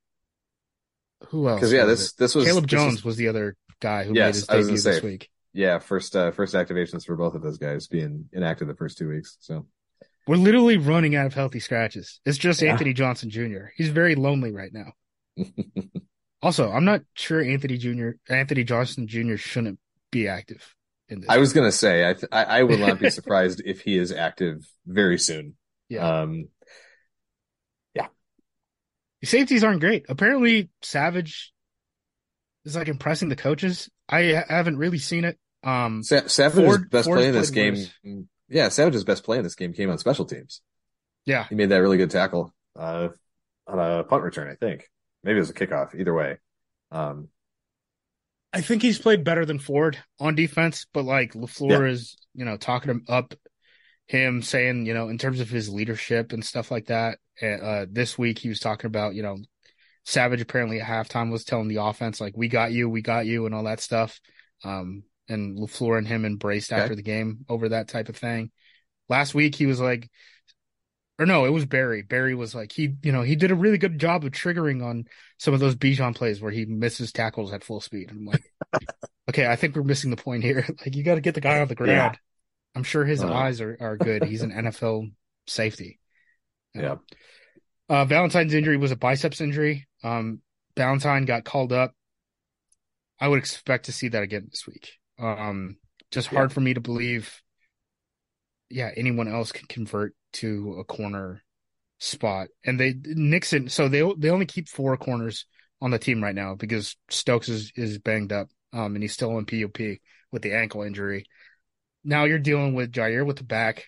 [1.28, 1.59] who else?
[1.61, 2.16] Because yeah, this it?
[2.18, 4.64] this was Caleb this was- Jones was the other guy who Yes, made his debut
[4.83, 5.30] gonna this week.
[5.53, 9.09] yeah, first uh first activations for both of those guys being inactive the first two
[9.09, 9.37] weeks.
[9.41, 9.66] So
[10.26, 12.20] We're literally running out of healthy scratches.
[12.24, 12.72] It's just Yeah.
[12.72, 13.66] Anthony Johnson Jr.
[13.76, 14.93] He's very lonely right now.
[16.43, 18.11] Also, I'm not sure Anthony Jr.
[18.28, 19.36] Anthony Johnson Jr.
[19.36, 19.78] shouldn't
[20.11, 20.74] be active
[21.09, 21.30] in this.
[21.30, 24.11] I was gonna say I, th- I I would not be surprised if he is
[24.12, 25.55] active very soon.
[25.88, 26.20] yeah.
[26.22, 26.49] Um
[29.20, 30.07] The safeties aren't great.
[30.09, 31.53] Apparently, Savage
[32.64, 33.88] is like impressing the coaches.
[34.09, 35.38] I haven't really seen it.
[35.62, 37.74] Um, Sa- Savage's Ford- best Ford's play in this game.
[37.74, 38.24] worse.
[38.49, 40.61] Yeah, Savage's best play in this game came on special teams.
[41.24, 43.11] yeah, He made that really good tackle uh,
[43.68, 44.88] on a punt return, I think.
[45.25, 45.95] Maybe it was a kickoff.
[45.95, 46.39] Either way,
[46.91, 47.29] um,
[48.53, 52.57] I think he's played better than Ford on defense, but like LaFleur is, you know,
[52.57, 53.35] talking him up,
[54.07, 57.18] him saying, you know, in terms of his leadership and stuff like that.
[57.41, 59.39] Uh, this week he was talking about, you know,
[60.05, 63.47] Savage apparently at halftime was telling the offense like, "We got you, we got you,"
[63.47, 64.20] and all that stuff.
[64.64, 66.83] Um, and LaFleur and him embraced Okay.
[66.83, 68.51] after the game over that type of thing.
[69.09, 70.11] Last week he was like,
[71.23, 72.03] or no, it was Barry.
[72.03, 75.05] Barry was like he, you know, he did a really good job of triggering on
[75.39, 78.11] some of those Bijan plays where he misses tackles at full speed.
[78.11, 78.43] I'm like,
[79.31, 80.66] okay, I think we're missing the point here.
[80.81, 81.91] Like you got to get the guy on the ground.
[81.93, 82.12] Yeah.
[82.75, 83.33] I'm sure his Uh.
[83.33, 84.25] eyes are are good.
[84.25, 85.12] He's an NFL
[85.47, 85.99] safety.
[86.75, 86.97] Yeah.
[87.89, 89.87] Uh, Valentine's injury was a biceps injury.
[90.03, 90.41] Um,
[90.77, 91.93] Valentine got called up.
[93.20, 94.93] I would expect to see that again this week.
[95.18, 95.77] Um,
[96.11, 97.41] just hard for me to believe.
[98.73, 101.43] Yeah, anyone else can convert to a corner
[101.99, 103.68] spot, and they Nixon.
[103.68, 105.47] So they they only keep four corners
[105.81, 109.39] on the team right now because Stokes is is banged up, um, and he's still
[109.39, 109.99] in PUP
[110.31, 111.27] with the ankle injury.
[112.05, 113.87] Now you're dealing with Jaire with the back,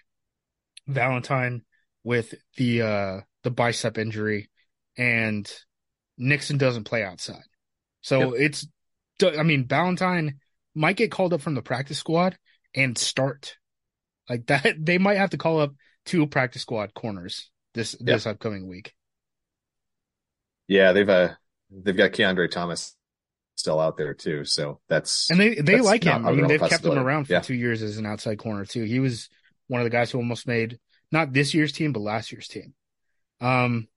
[0.87, 1.63] Valentine
[2.05, 4.51] with the uh the bicep injury,
[4.97, 5.51] and
[6.19, 7.43] Nixon doesn't play outside.
[8.01, 8.67] So it's,
[9.23, 10.39] I mean, Valentine
[10.75, 12.37] might get called up from the practice squad
[12.75, 13.57] and start
[14.29, 14.75] like that.
[14.79, 15.75] They might have to call up
[16.07, 18.95] two practice squad corners this this upcoming week.
[20.69, 21.35] Yeah, they've uh
[21.71, 22.97] they've got Kiondre Thomas
[23.57, 26.27] still out there too, so that's And they they like him.
[26.27, 27.41] I mean, they've kept him around for Yeah.
[27.41, 28.85] two years as an outside corner too.
[28.85, 29.29] He was
[29.69, 30.79] one of the guys who almost made
[31.13, 32.75] not this year's team, but last year's team.
[33.41, 33.89] Um.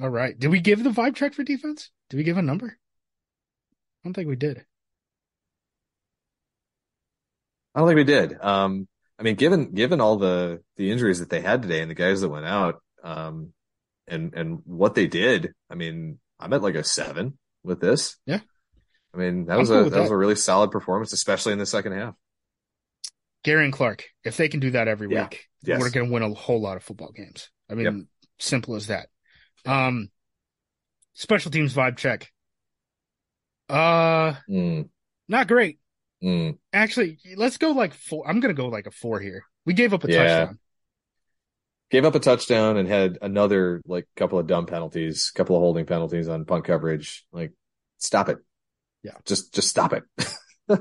[0.00, 0.38] All right.
[0.38, 1.90] Did we give the vibe check for defense?
[2.08, 2.66] Did we give a number?
[2.66, 4.64] I don't think we did.
[7.78, 8.36] I don't think we did.
[8.40, 8.88] Um,
[9.20, 12.22] I mean, given given all the the injuries that they had today and the guys
[12.22, 13.52] that went out, um,
[14.08, 18.16] and and what they did, I mean, I'm at like a seven with this.
[18.26, 18.40] Yeah.
[19.14, 21.52] I mean, that I'm was cool a with that was a really solid performance, especially
[21.52, 22.14] in the second half.
[23.44, 25.22] Gary and Clark, if they can do that every Yeah.
[25.28, 25.78] week, Yes.
[25.80, 27.48] we're going to win a whole lot of football games.
[27.70, 27.94] I mean, Yep.
[28.40, 29.08] simple as that.
[29.64, 30.10] Um,
[31.14, 32.32] special teams vibe check.
[33.68, 34.88] Uh, Mm,
[35.28, 35.78] not great.
[36.22, 36.58] Mm.
[36.72, 38.28] Actually, let's go like four.
[38.28, 39.44] I'm going to go like a four here.
[39.64, 40.16] We gave up a Yeah.
[40.38, 40.58] touchdown.
[41.90, 45.86] Gave up a touchdown and had another like couple of dumb penalties, couple of holding
[45.86, 47.24] penalties on punt coverage.
[47.32, 47.52] Like,
[47.98, 48.38] stop it.
[49.02, 49.12] Yeah.
[49.24, 50.02] Just just stop it.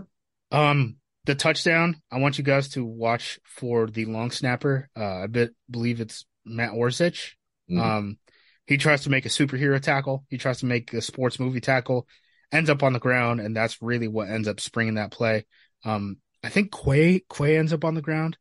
[0.50, 2.02] Um, the touchdown.
[2.10, 4.90] I want you guys to watch for the long snapper.
[4.98, 7.34] Uh, I bet believe it's Matt Orzech.
[7.70, 7.82] Mhm.
[7.82, 8.18] Um,
[8.66, 10.26] he tries to make a superhero tackle.
[10.30, 12.08] He tries to make a sports movie tackle,
[12.52, 15.46] ends up on the ground, and that's really what ends up springing that play.
[15.84, 18.38] Um, I think Quay Quay ends up on the ground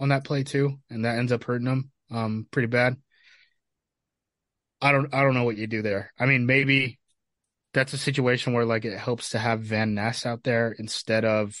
[0.00, 2.96] on that play too, and that ends up hurting him um pretty bad.
[4.80, 6.12] I don't I don't know what you do there.
[6.18, 6.98] I mean, maybe
[7.72, 11.58] that's a situation where like it helps to have Van Ness out there instead of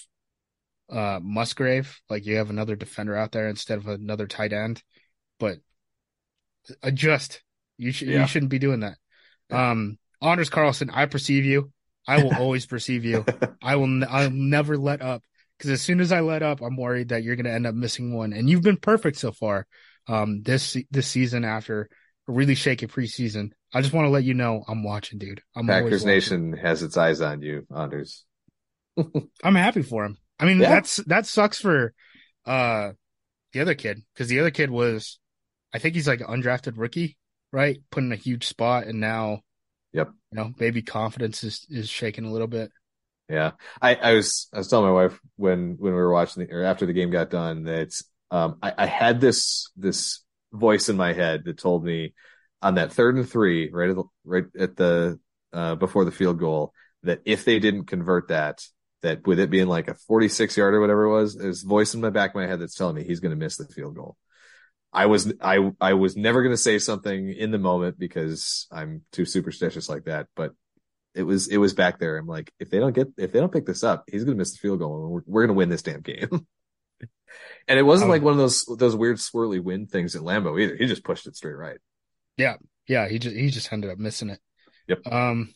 [0.90, 2.00] uh Musgrave.
[2.10, 4.82] Like you have another defender out there instead of another tight end.
[5.38, 5.58] But
[6.82, 7.42] adjust.
[7.76, 8.20] You should Yeah.
[8.20, 8.98] you shouldn't be doing that.
[9.50, 11.72] Um Anders Carlson, I perceive you.
[12.06, 13.24] I will always perceive you.
[13.62, 15.22] I will I'll never let up
[15.58, 17.74] because as soon as I let up, I'm worried that you're going to end up
[17.74, 18.32] missing one.
[18.32, 19.66] And you've been perfect so far
[20.06, 21.88] um this this season after
[22.28, 23.50] a really shaky preseason.
[23.72, 25.42] I just want to let you know I'm watching, dude.
[25.56, 26.04] I'm Packers.
[26.04, 28.24] Nation has its eyes on you, Anders.
[29.42, 30.18] I'm happy for him.
[30.38, 30.68] I mean, Yeah.
[30.70, 31.92] that's that sucks for
[32.46, 32.92] uh
[33.52, 35.18] the other kid because the other kid was,
[35.72, 37.16] I think he's like an undrafted rookie,
[37.52, 37.78] right?
[37.90, 39.40] Put in a huge spot, and now,
[39.94, 40.10] Yep.
[40.32, 42.70] you know, maybe confidence is is shaking a little bit.
[43.28, 46.52] Yeah, I, I was I was telling my wife when when we were watching the,
[46.52, 47.92] or after the game got done that
[48.30, 50.22] um I, I had this this
[50.52, 52.12] voice in my head that told me
[52.60, 55.18] on that third and three right at the, right at the
[55.52, 56.72] uh before the field goal
[57.02, 58.62] that if they didn't convert that
[59.02, 62.00] that with it being like a 46 yard or whatever it was there's voice in
[62.00, 64.16] my back of my head that's telling me he's going to miss the field goal.
[64.94, 69.02] I was I I was never going to say something in the moment because I'm
[69.12, 70.52] too superstitious like that, but
[71.14, 72.16] it was it was back there.
[72.16, 74.52] I'm like, if they don't get if they don't pick this up, he's gonna miss
[74.52, 76.28] the field goal, and we're, we're gonna win this damn game.
[77.68, 80.60] and it wasn't Um, like one of those those weird swirly wind things at Lambeau
[80.60, 80.76] either.
[80.76, 81.78] He just pushed it straight right.
[82.36, 82.56] Yeah,
[82.88, 83.08] yeah.
[83.08, 84.40] he just he just ended up missing it.
[84.88, 85.06] Yep.
[85.10, 85.54] Um,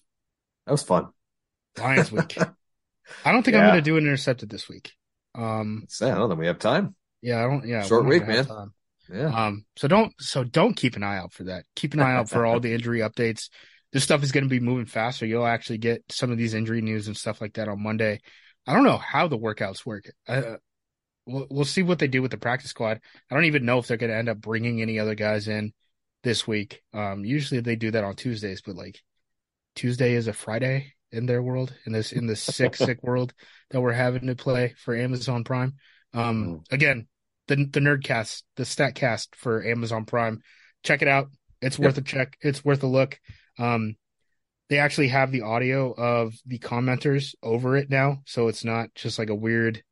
[0.66, 1.08] That was fun.
[1.78, 2.36] Lions week.
[3.24, 4.92] I don't think I'm gonna do an intercepted this week.
[5.34, 6.12] Um, sad.
[6.12, 6.94] I don't think we have time.
[7.22, 7.66] yeah, I don't.
[7.66, 8.44] Yeah, Short week, man.
[8.44, 8.72] time.
[9.12, 9.28] Yeah.
[9.28, 11.64] Um, so don't so don't keep an eye out for that.
[11.76, 13.48] Keep an eye out for all the injury updates.
[13.92, 15.24] This stuff is going to be moving faster.
[15.24, 18.20] you'll actually get some of these injury news and stuff like that on Monday.
[18.66, 20.04] I don't know how the workouts work.
[20.26, 20.56] Uh,
[21.26, 23.00] we'll we'll see what they do with the practice squad.
[23.30, 25.72] I don't even know if they're going to end up bringing any other guys in
[26.22, 26.82] this week.
[26.92, 29.00] Um, usually they do that on Tuesdays, but like
[29.74, 33.32] Tuesday is a Friday in their world in this in this sick sick world
[33.70, 35.74] that we're having to play for Amazon Prime.
[36.12, 37.06] Um, again,
[37.48, 40.42] the the Nerdcast, the Statcast for Amazon Prime.
[40.84, 41.28] Check it out.
[41.60, 41.86] It's Yep.
[41.86, 42.36] worth a check.
[42.40, 43.18] It's worth a look.
[43.58, 43.96] Um,
[44.68, 49.18] they actually have the audio of the commenters over it now, so it's not just
[49.18, 49.82] like a weird,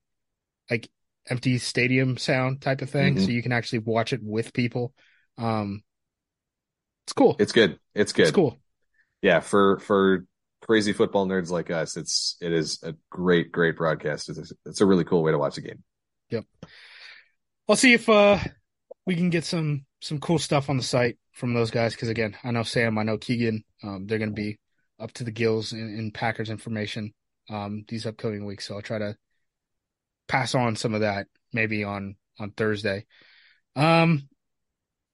[0.70, 0.88] like
[1.28, 3.16] empty stadium sound type of thing.
[3.16, 3.24] Mhm.
[3.24, 4.94] So you can actually watch it with people.
[5.38, 5.82] Um,
[7.07, 7.36] it's cool.
[7.38, 7.78] It's good.
[7.94, 8.28] It's good.
[8.28, 8.59] It's cool.
[9.22, 10.24] Yeah, for for
[10.61, 14.28] crazy football nerds like us, it's it is a great great broadcast.
[14.28, 15.82] It's a, it's a really cool way to watch a game.
[17.69, 18.39] I'll see if uh
[19.07, 22.37] we can get some some cool stuff on the site from those guys because again,
[22.45, 24.59] I know Sam, I know Keegan, um, they're going to be
[24.99, 27.12] up to the gills in, in Packers information
[27.51, 28.67] um these upcoming weeks.
[28.67, 29.17] So I'll try to
[30.29, 33.07] pass on some of that maybe on on Thursday.
[33.75, 34.29] Um,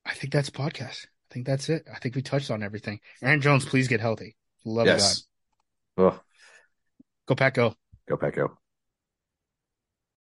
[0.04, 1.06] I think that's podcast.
[1.30, 1.86] I think that's it.
[1.92, 3.00] I think we touched on everything.
[3.22, 4.36] Aaron Jones, please get healthy.
[4.64, 5.26] Love yes.
[5.96, 6.14] God.
[6.14, 6.20] Oh,
[7.26, 7.74] Go Pack, go.
[8.08, 8.58] go Pack go.